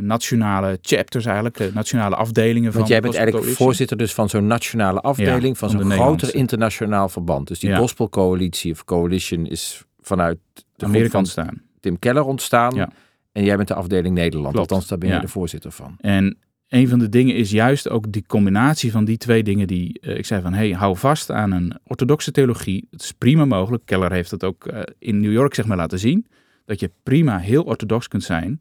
[0.00, 4.46] nationale chapters eigenlijk, eh, nationale afdelingen van Want jij bent eigenlijk voorzitter dus van zo'n
[4.46, 7.48] nationale afdeling, Ja, van van zo'n groter internationaal verband.
[7.48, 7.76] Dus die Ja.
[7.76, 10.38] Gospelcoalitie of coalition is vanuit
[10.76, 11.62] de Amerika ontstaan.
[11.80, 12.74] Tim Keller ontstaan.
[12.74, 12.90] Ja.
[13.32, 14.54] En jij bent de afdeling Nederland.
[14.54, 14.70] Klopt.
[14.70, 15.96] Althans, daar ben je de voorzitter van.
[16.00, 20.00] En een van de dingen is juist ook die combinatie van die twee dingen die
[20.00, 22.86] eh, ik zei van hey, hou vast aan een orthodoxe theologie.
[22.90, 23.82] Het is prima mogelijk.
[23.84, 26.26] Keller heeft het ook eh, in New York zeg maar laten zien.
[26.64, 28.60] Dat je prima heel orthodox kunt zijn.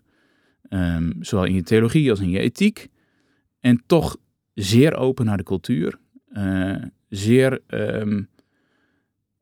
[0.70, 2.88] Ehm, zowel in je theologie als in je ethiek.
[3.60, 4.18] En toch
[4.54, 6.00] zeer open naar de cultuur.
[6.30, 6.76] eh,
[7.08, 8.24] zeer, ehm,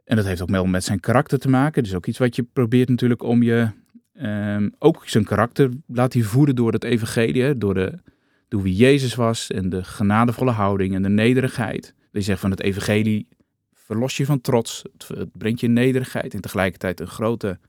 [0.03, 1.84] en dat heeft ook wel met zijn karakter te maken.
[1.84, 3.69] Dus ook iets wat je probeert natuurlijk om je,
[4.13, 7.57] ehm, ook zijn karakter laat hij voeden door het evangelie.
[7.57, 7.99] Door, de,
[8.47, 11.93] door wie Jezus was en de genadevolle houding en de nederigheid.
[12.11, 13.28] Je zegt van het evangelie
[13.73, 14.84] verlos je van trots.
[15.07, 17.59] Het, brengt je nederigheid en tegelijkertijd een grote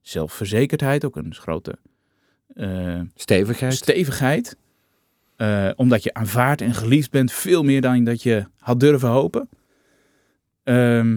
[0.00, 1.04] zelfverzekerdheid.
[1.04, 1.78] Ook een grote
[2.56, 3.74] eh, Stevigheid.
[3.74, 4.56] stevigheid.
[5.36, 9.48] Eh, omdat je aanvaard en geliefd bent, veel meer dan dat je had durven hopen.
[10.64, 11.16] Ehm,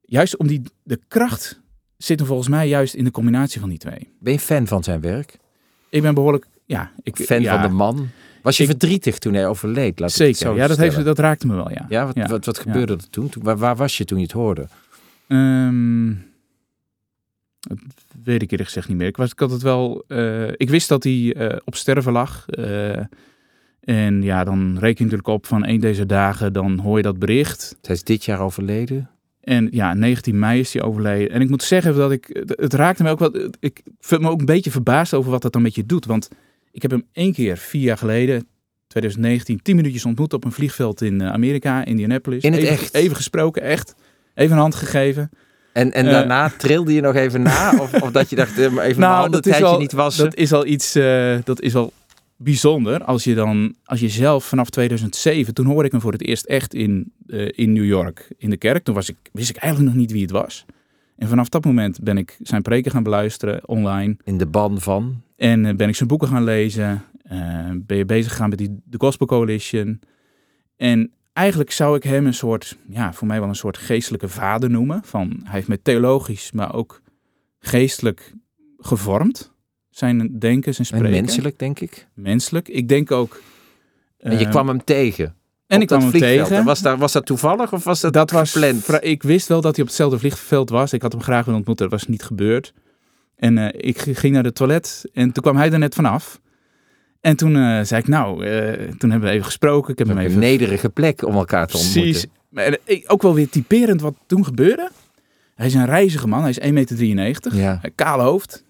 [0.00, 1.60] juist om die, de kracht
[1.96, 4.08] zit volgens mij juist in de combinatie van die twee.
[4.18, 5.36] ben je fan van zijn werk?
[5.88, 8.08] Ik ben behoorlijk, ja, ik, Fan ja, van de man?
[8.42, 9.98] Was je Ik- verdrietig toen hij overleed?
[9.98, 10.36] Laat Zeker.
[10.36, 11.86] zo Ja, dat, heeft, dat raakte me wel, ja.
[11.88, 12.26] Ja, wat, Ja.
[12.26, 12.62] Wat, wat Ja.
[12.62, 13.30] gebeurde er toen?
[13.42, 14.66] Waar was je toen je het hoorde?
[15.28, 16.10] Ehm,
[17.74, 19.06] dat weet ik eerlijk gezegd niet meer.
[19.06, 20.04] Ik, was, ik had het wel.
[20.08, 22.48] eh, ik wist dat hij eh, op sterven lag.
[22.48, 22.98] eh,
[23.80, 27.18] en ja, dan reken je natuurlijk op van één deze dagen, dan hoor je dat
[27.18, 27.76] bericht.
[27.82, 29.10] Hij is dit jaar overleden.
[29.40, 31.30] En ja, 19 mei is hij overleden.
[31.30, 32.44] En ik moet zeggen dat ik.
[32.46, 33.50] Het, raakte me ook wel.
[33.60, 36.06] Ik vind me ook een beetje verbaasd over wat dat dan met je doet.
[36.06, 36.28] Want
[36.70, 38.46] ik heb hem één keer, vier jaar geleden,
[38.86, 42.44] 2019, 10 minuutjes ontmoet op een vliegveld in Amerika, Indianapolis.
[42.44, 42.94] In het even, echt?
[42.94, 43.94] Even gesproken, echt.
[44.34, 45.30] Even een hand gegeven.
[45.72, 46.10] En, en Eh.
[46.12, 47.72] daarna trilde je nog even na?
[47.80, 50.24] Of, of dat je dacht, eh, even Nou, mijn handen dat tijdje niet wassen?
[50.24, 51.92] Dat is al iets, eh, dat is wel
[52.36, 53.04] bijzonder.
[53.04, 56.44] Als je dan, als je zelf vanaf 2007, toen hoorde ik hem voor het eerst
[56.44, 58.84] echt in, eh, in New York in de kerk.
[58.84, 60.64] Toen was ik, wist ik eigenlijk nog niet wie het was.
[61.16, 64.16] En vanaf dat moment ben ik zijn preken gaan beluisteren online.
[64.24, 65.22] In de ban van?
[65.36, 67.04] En eh, ben ik zijn boeken gaan lezen.
[67.22, 67.38] Eh,
[67.74, 70.00] ben je bezig gegaan met die, de Gospel Coalition.
[70.76, 74.70] En eigenlijk zou ik hem een soort, ja, voor mij wel een soort geestelijke vader
[74.70, 75.00] noemen.
[75.04, 77.00] Van, hij heeft me theologisch, maar ook
[77.58, 78.32] geestelijk
[78.78, 79.52] gevormd.
[79.90, 81.20] Zijn denken, zijn En spreken.
[81.22, 82.06] menselijk, denk ik.
[82.14, 82.68] Menselijk.
[82.68, 83.40] Ik denk ook...
[84.18, 85.34] En je eh, kwam hem tegen.
[85.66, 86.38] en ik kwam hem vliegveld.
[86.38, 86.56] tegen.
[86.56, 88.84] En Was, daar, was dat toevallig of was dat, dat was gepland?
[88.84, 90.92] vra- Ik wist wel dat hij op hetzelfde vliegveld was.
[90.92, 91.88] Ik had hem graag willen ontmoeten.
[91.90, 92.72] Dat was niet gebeurd.
[93.36, 96.40] En eh, ik ging naar de toilet en toen kwam hij er net vanaf.
[97.22, 99.92] En toen eh, zei ik, nou, eh, toen hebben we even gesproken.
[99.92, 100.38] Ik heb hem Een even...
[100.38, 102.30] nederige plek om elkaar te ontmoeten.
[102.50, 102.76] Precies.
[102.84, 104.90] Eh, ook wel weer typerend wat toen gebeurde.
[105.54, 106.40] Hij is een reizige man.
[106.40, 107.56] Hij is 1,93 meter.
[107.56, 107.80] Ja.
[107.94, 108.64] Kale hoofd.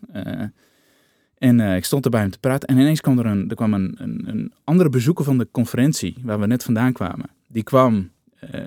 [1.38, 2.68] En ik stond er bij hem te praten.
[2.68, 6.16] En ineens kwam er een, er kwam een, een, een andere bezoeker van de conferentie,
[6.22, 7.30] waar we net vandaan kwamen.
[7.48, 8.10] Die kwam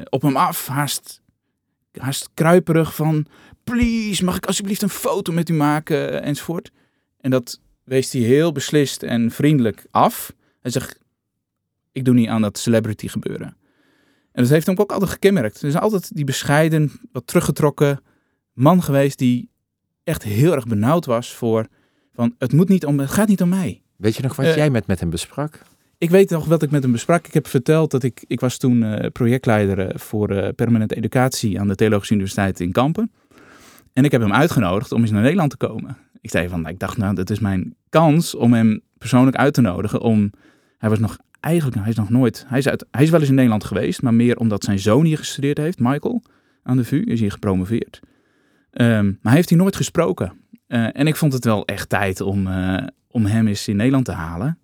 [0.09, 1.21] op hem af, haast,
[1.97, 3.25] haast kruiperig van...
[3.63, 6.23] Please, mag ik alsjeblieft een foto met u maken?
[6.23, 6.71] enzovoort.
[7.21, 10.33] En dat wees hij heel beslist en vriendelijk af.
[10.61, 10.99] Hij zegt,
[11.91, 13.57] ik doe niet aan dat celebrity gebeuren.
[14.31, 15.61] En dat heeft hem ook altijd gekenmerkt.
[15.61, 17.99] Er is altijd die bescheiden, wat teruggetrokken
[18.53, 19.49] man geweest die
[20.03, 21.67] echt heel erg benauwd was voor
[22.13, 23.81] van het moet niet om het gaat niet om mij.
[23.95, 25.61] Weet je nog wat Eh, jij met, met hem besprak?
[25.97, 27.27] Ik weet nog wat ik met hem besprak.
[27.27, 31.67] Ik heb verteld dat ik ik was toen eh, projectleider eh, voor permanente educatie aan
[31.67, 33.11] de Theologische Universiteit in Kampen.
[33.93, 35.97] En ik heb hem uitgenodigd om eens naar Nederland te komen.
[36.25, 39.61] Ik zei van, ik dacht nou, dat is mijn kans om hem persoonlijk uit te
[39.61, 40.01] nodigen.
[40.01, 40.31] Om,
[40.77, 43.29] hij was nog eigenlijk, hij is nog nooit, hij is, uit, hij is wel eens
[43.29, 46.23] in Nederland geweest, maar meer omdat zijn zoon hier gestudeerd heeft, Michael,
[46.63, 47.99] aan de VU, is hier gepromoveerd.
[48.71, 50.33] Ehm, maar hij heeft hier nooit gesproken.
[50.67, 54.05] Eh, en ik vond het wel echt tijd om, eh, om hem eens in Nederland
[54.05, 54.59] te halen.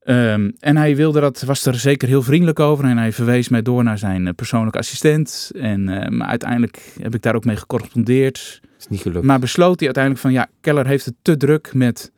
[0.00, 2.84] Ehm, en hij wilde dat, was er zeker heel vriendelijk over.
[2.84, 5.50] En hij verwees mij door naar zijn eh, persoonlijke assistent.
[5.54, 5.84] En
[6.16, 8.60] maar uiteindelijk heb ik daar ook mee gecorrespondeerd.
[8.82, 9.24] Is niet gelukt.
[9.24, 12.12] Maar besloot hij uiteindelijk van ja, Keller heeft het te druk met.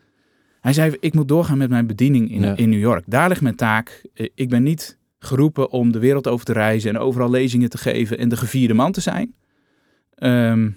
[0.61, 2.57] Hij zei: Ik moet doorgaan met mijn bediening in, Ja.
[2.57, 3.05] in New York.
[3.07, 4.03] Daar ligt mijn taak.
[4.15, 7.79] Eh, Ik ben niet geroepen om de wereld over te reizen en overal lezingen te
[7.79, 9.35] geven en de gevierde man te zijn.
[10.15, 10.71] Ehm,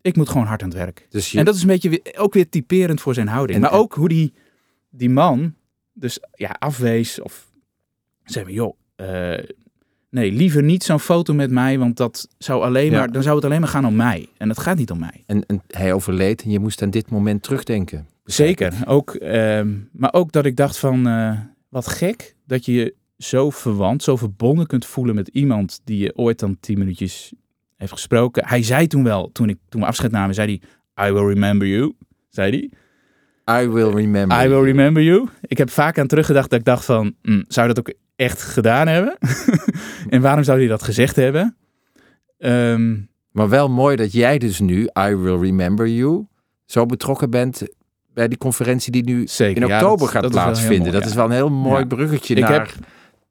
[0.00, 1.06] ik moet gewoon hard aan het werk.
[1.10, 3.56] dus je, En dat is een beetje weer, ook weer typerend voor zijn houding.
[3.56, 4.32] En- maar ook hoe die,
[4.90, 5.54] die man
[5.92, 7.50] dus ja, afwees of
[8.24, 9.44] zei maar, joh, eh,
[10.12, 12.98] nee, liever niet zo'n foto met mij, want dat zou alleen Ja.
[12.98, 14.28] maar, dan zou het alleen maar gaan om mij.
[14.36, 15.22] En het gaat niet om mij.
[15.26, 18.06] en, en hij overleed en je moest aan dit moment terugdenken.
[18.24, 18.72] Zeker.
[18.86, 21.38] Ook, ehm, maar ook dat ik dacht van, eh,
[21.68, 26.16] wat gek dat je je zo verwant, zo verbonden kunt voelen met iemand die je
[26.16, 27.32] ooit dan tien minuutjes
[27.76, 28.46] heeft gesproken.
[28.46, 30.60] Hij zei toen wel, toen, ik, toen we afscheid namen, zei
[30.94, 31.92] hij, I will remember you,
[32.28, 33.62] zei hij.
[33.62, 34.44] I will remember.
[34.44, 35.28] I will remember you.
[35.40, 38.86] Ik heb vaak aan teruggedacht dat ik dacht van, hm, zou dat ook echt gedaan
[38.88, 39.18] hebben?
[40.08, 41.56] en waarom zou hij dat gezegd hebben?
[42.38, 42.96] Ehm,
[43.30, 46.26] Maar wel mooi dat jij dus nu, I will remember you,
[46.64, 47.62] zo betrokken bent
[48.14, 49.62] bij die conferentie die nu zeker.
[49.62, 50.78] in ja, oktober dat- gaat dat plaatsvinden.
[50.78, 51.08] mooi, dat ja.
[51.08, 51.86] is wel een heel mooi Ja.
[51.86, 52.78] bruggetje Ik naar heb- dat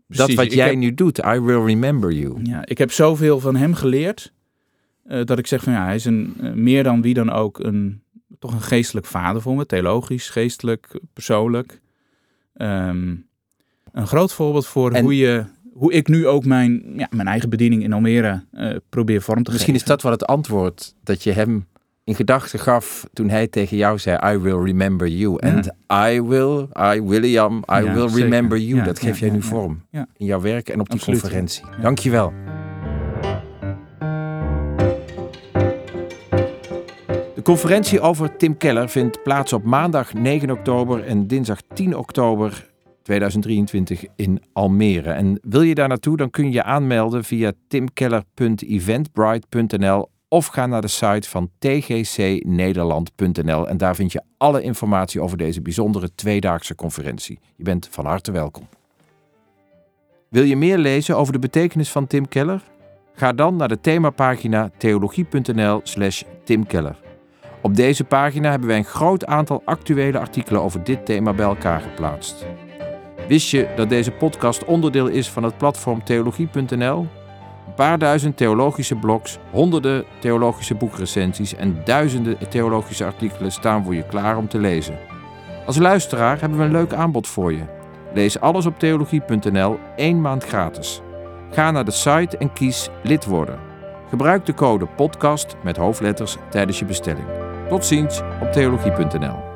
[0.07, 1.17] Precies, wat jij heb- nu doet.
[1.17, 2.39] I will remember you.
[2.43, 4.34] Ja, ik heb zoveel van hem geleerd.
[5.03, 7.59] eh, dat ik zeg van ja, hij is een, eh, meer dan wie dan ook
[7.59, 8.03] een,
[8.39, 9.65] toch een geestelijk vader voor me.
[9.65, 11.79] Theologisch, geestelijk, persoonlijk.
[12.53, 13.15] Ehm,
[13.94, 17.50] een groot voorbeeld voor En- hoe, je, hoe ik nu ook mijn, ja, mijn eigen
[17.50, 19.96] bediening in Almere eh, probeer vorm te Misschien is geven.
[19.96, 21.66] dat wel het antwoord dat je hem
[22.04, 25.32] in gedachten gaf toen hij tegen jou zei I will remember you.
[25.34, 25.38] Ja.
[25.39, 25.76] En
[26.14, 28.24] I will, I William, I Ja, will zeker.
[28.24, 28.84] remember you.
[28.84, 31.64] Dat geef jij nu vorm in jouw werk en op die Absoluut, conferentie.
[31.82, 32.34] Dankjewel.
[37.36, 42.70] De conferentie over Tim Keller vindt plaats op maandag 9 oktober en dinsdag 10 oktober
[43.12, 45.12] 2023 in Almere.
[45.12, 50.82] En wil je daar naartoe, dan kun je je aanmelden via timkeller.eventbrite.nl of ga naar
[50.82, 57.39] de site van tgcnederland.nl en daar vind je alle informatie over deze bijzondere tweedaagse conferentie.
[57.55, 58.68] Je bent van harte welkom.
[60.30, 62.64] Wil je meer lezen over de betekenis van Tim Keller?
[63.14, 66.24] Ga dan naar de themapagina theologie.nl/slash.
[67.62, 71.82] Op deze pagina hebben wij een groot aantal actuele artikelen over dit thema bij elkaar
[71.82, 72.45] geplaatst.
[73.32, 77.07] Wist je dat deze podcast onderdeel is van het platform theologie.nl?
[77.67, 84.05] Een paar duizend theologische blogs, honderden theologische boekrecensies en duizenden theologische artikelen staan voor je
[84.05, 84.99] klaar om te lezen.
[85.65, 87.63] Als luisteraar hebben we een leuk aanbod voor je.
[88.13, 91.01] Lees alles op theologie.nl één maand gratis.
[91.51, 93.59] Ga naar de site en kies lid worden.
[94.09, 97.27] Gebruik de code podcast met hoofdletters tijdens je bestelling.
[97.69, 99.51] Tot ziens op theologie.nl.